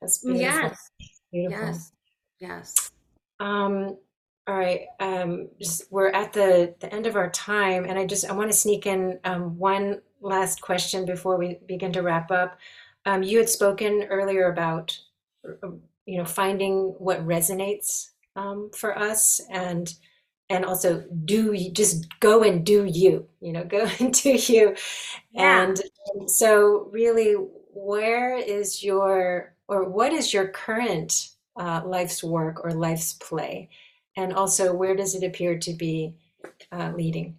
[0.00, 0.42] that's beautiful.
[0.42, 0.87] Yes.
[1.32, 1.66] Beautiful.
[1.66, 1.92] Yes.
[2.40, 2.90] Yes.
[3.40, 3.96] Um,
[4.46, 4.86] all right.
[5.00, 8.50] Um, just, we're at the, the end of our time, and I just I want
[8.50, 12.58] to sneak in um, one last question before we begin to wrap up.
[13.06, 14.98] Um, you had spoken earlier about
[16.06, 19.92] you know finding what resonates um, for us, and
[20.50, 24.74] and also do you just go and do you you know go and do you
[25.32, 25.62] yeah.
[25.62, 25.80] and
[26.26, 27.34] so really
[27.72, 33.68] where is your or what is your current uh, life's work or life's play?
[34.16, 36.14] And also, where does it appear to be
[36.72, 37.38] uh, leading?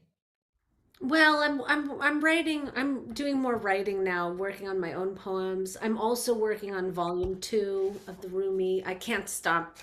[1.01, 2.69] Well, I'm I'm I'm writing.
[2.75, 5.77] I'm doing more writing now, working on my own poems.
[5.81, 8.83] I'm also working on volume two of the Rumi.
[8.85, 9.77] I can't stop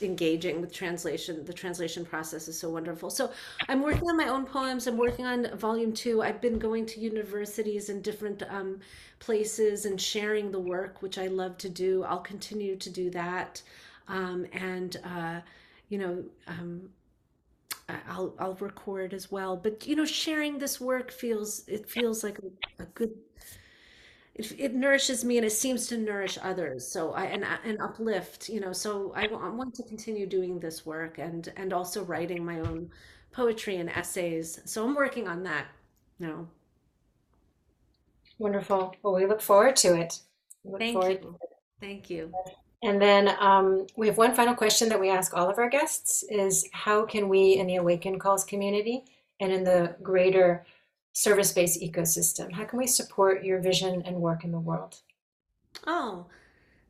[0.00, 1.44] engaging with translation.
[1.44, 3.08] The translation process is so wonderful.
[3.10, 3.30] So
[3.68, 4.86] I'm working on my own poems.
[4.86, 6.22] I'm working on volume two.
[6.22, 8.80] I've been going to universities and different um,
[9.20, 12.02] places and sharing the work, which I love to do.
[12.04, 13.62] I'll continue to do that.
[14.08, 15.40] Um, and, uh,
[15.88, 16.88] you know, um,
[18.08, 19.56] I'll, I'll record as well.
[19.56, 23.12] But, you know, sharing this work feels, it feels like a, a good
[24.34, 26.86] it, it nourishes me and it seems to nourish others.
[26.86, 30.86] So i and, and uplift you know so I, I want to continue doing this
[30.86, 32.90] work and and also writing my own
[33.32, 34.60] poetry and essays.
[34.64, 35.66] So i'm working on that
[36.18, 36.46] now.
[38.38, 38.94] Wonderful.
[39.02, 40.20] Well we look forward to it.
[40.78, 41.38] Thank you.
[41.80, 42.32] thank you.
[42.84, 46.24] And then um, we have one final question that we ask all of our guests
[46.28, 49.04] is how can we in the Awakin Calls community
[49.38, 50.64] and in the greater
[51.12, 52.52] service-based ecosystem?
[52.52, 55.00] How can we support your vision and work in the world?
[55.86, 56.26] Oh,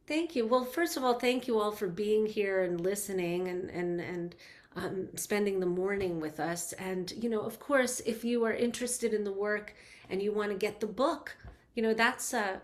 [0.07, 0.47] thank you.
[0.47, 4.35] Well, first of all, thank you all for being here and listening and and and
[4.77, 6.73] um, spending the morning with us.
[6.75, 9.75] And you know, of course, if you are interested in the work
[10.09, 11.37] and you want to get the book,
[11.75, 12.61] you know, that's a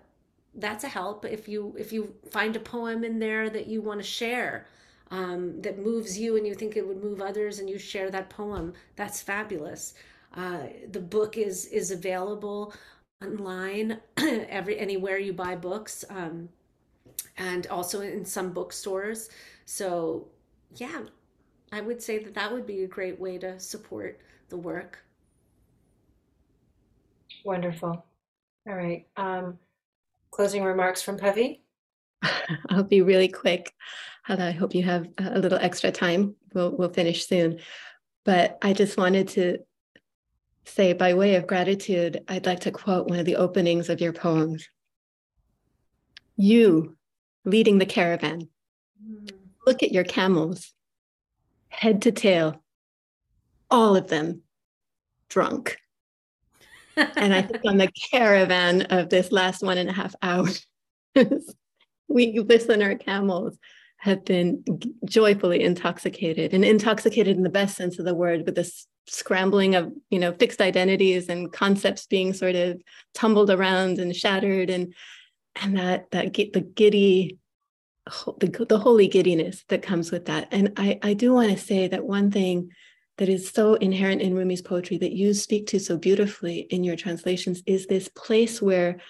[0.54, 1.24] that's a help.
[1.24, 4.66] If you if you find a poem in there that you want to share.
[5.10, 8.28] Um, that moves you and you think it would move others and you share that
[8.28, 9.94] poem that's fabulous
[10.34, 12.74] uh, the book is is available
[13.22, 16.48] online every anywhere you buy books, um,
[17.36, 19.30] and also in some bookstores.
[19.64, 20.28] So
[20.76, 21.02] yeah,
[21.72, 24.98] I would say that that would be a great way to support the work.
[27.44, 28.04] Wonderful.
[28.68, 29.06] All right.
[29.16, 29.58] Um,
[30.30, 31.60] closing remarks from Pavi.
[32.70, 33.72] I'll be really quick.
[34.26, 36.34] I hope you have a little extra time.
[36.52, 37.60] We'll, we'll finish soon.
[38.24, 39.58] But I just wanted to
[40.68, 44.12] say, by way of gratitude, I'd like to quote one of the openings of your
[44.12, 44.68] poems.
[46.36, 46.96] You
[47.44, 48.48] leading the caravan,
[49.66, 50.72] look at your camels,
[51.68, 52.62] head to tail,
[53.70, 54.42] all of them
[55.28, 55.76] drunk.
[56.96, 60.66] and I think on the caravan of this last one and a half hours,
[62.08, 63.58] we listener camels
[63.98, 64.64] have been
[65.04, 69.92] joyfully intoxicated and intoxicated in the best sense of the word with this scrambling of
[70.10, 72.80] you know fixed identities and concepts being sort of
[73.14, 74.94] tumbled around and shattered and
[75.62, 77.38] and that that the giddy
[78.38, 80.48] the, the holy giddiness that comes with that.
[80.50, 82.70] And i i do want to say that one thing
[83.18, 86.96] that is so inherent in rumi's poetry that you speak to so beautifully in your
[86.96, 89.00] translations is this place where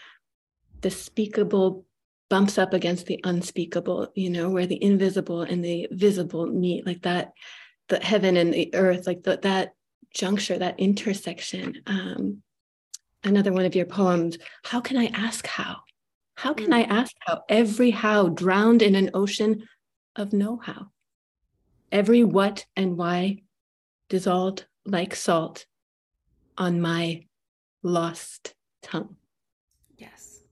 [0.80, 1.84] the speakable
[2.28, 7.02] bumps up against the unspeakable, you know, where the invisible and the visible meet, like
[7.02, 7.32] that,
[7.88, 9.74] the heaven and the earth, like the, that
[10.14, 11.82] juncture, that intersection.
[11.86, 12.42] Um,
[13.24, 15.78] another one of your poems, How Can I Ask How?
[16.38, 17.42] How can I ask how?
[17.48, 19.66] Every how drowned in an ocean
[20.14, 20.92] of no how.
[21.90, 23.42] Every what and why
[24.08, 25.66] dissolved like salt
[26.56, 27.24] on my
[27.82, 29.16] lost tongue.
[29.96, 30.44] Yes.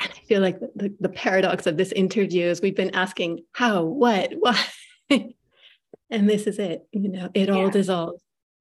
[0.00, 3.44] And I feel like the, the, the paradox of this interview is we've been asking
[3.52, 4.60] how, what, why.
[5.10, 6.88] and this is it.
[6.90, 8.20] You know, it all dissolves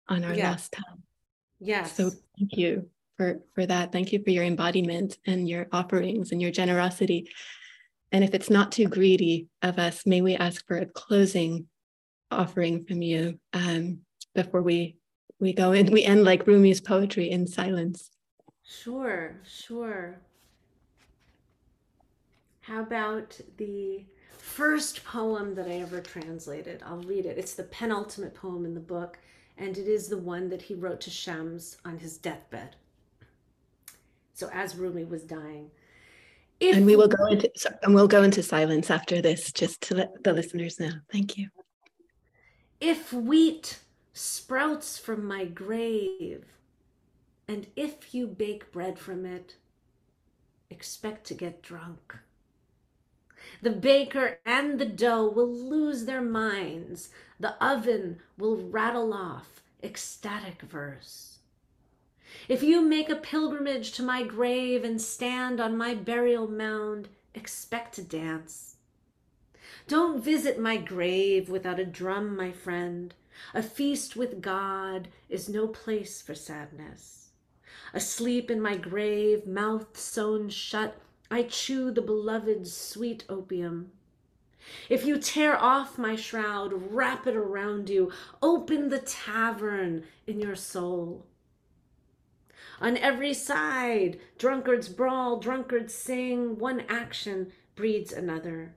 [0.10, 0.52] on our yeah.
[0.52, 1.04] last time.
[1.60, 1.96] Yes.
[1.96, 3.92] So thank you for for that.
[3.92, 7.30] Thank you for your embodiment and your offerings and your generosity.
[8.12, 11.68] And if it's not too greedy of us, may we ask for a closing
[12.32, 14.00] offering from you um,
[14.34, 14.98] before we
[15.40, 18.10] we go and We end like Rumi's poetry in silence.
[18.64, 20.20] Sure, sure.
[22.62, 24.06] How about the
[24.38, 26.84] first poem that I ever translated?
[26.86, 27.38] I'll read it.
[27.38, 29.20] It's the penultimate poem in the book,
[29.58, 32.76] and it is the one that he wrote to Shams on his deathbed.
[34.34, 35.72] So as Rumi was dying.
[36.60, 37.52] If and we will go into
[37.84, 40.92] and we'll go into silence after this, just to let the listeners know.
[41.12, 41.50] Thank you.
[42.80, 43.80] If wheat
[44.14, 46.46] sprouts from my grave,
[47.48, 49.56] and if you bake bread from it,
[50.70, 52.18] expect to get drunk.
[53.62, 57.10] The baker and the dough will lose their minds.
[57.40, 61.40] The oven will rattle off ecstatic verse.
[62.48, 67.96] If you make a pilgrimage to my grave and stand on my burial mound, expect
[67.96, 68.76] to dance.
[69.88, 73.14] Don't visit my grave without a drum, my friend.
[73.54, 77.30] A feast with God is no place for sadness.
[77.94, 81.00] Asleep in my grave, mouth sewn shut,
[81.30, 83.92] I chew the beloved's sweet opium.
[84.90, 90.56] If you tear off my shroud, wrap it around you, open the tavern in your
[90.56, 91.26] soul.
[92.80, 98.76] On every side, drunkards brawl, drunkards sing, one action breeds another.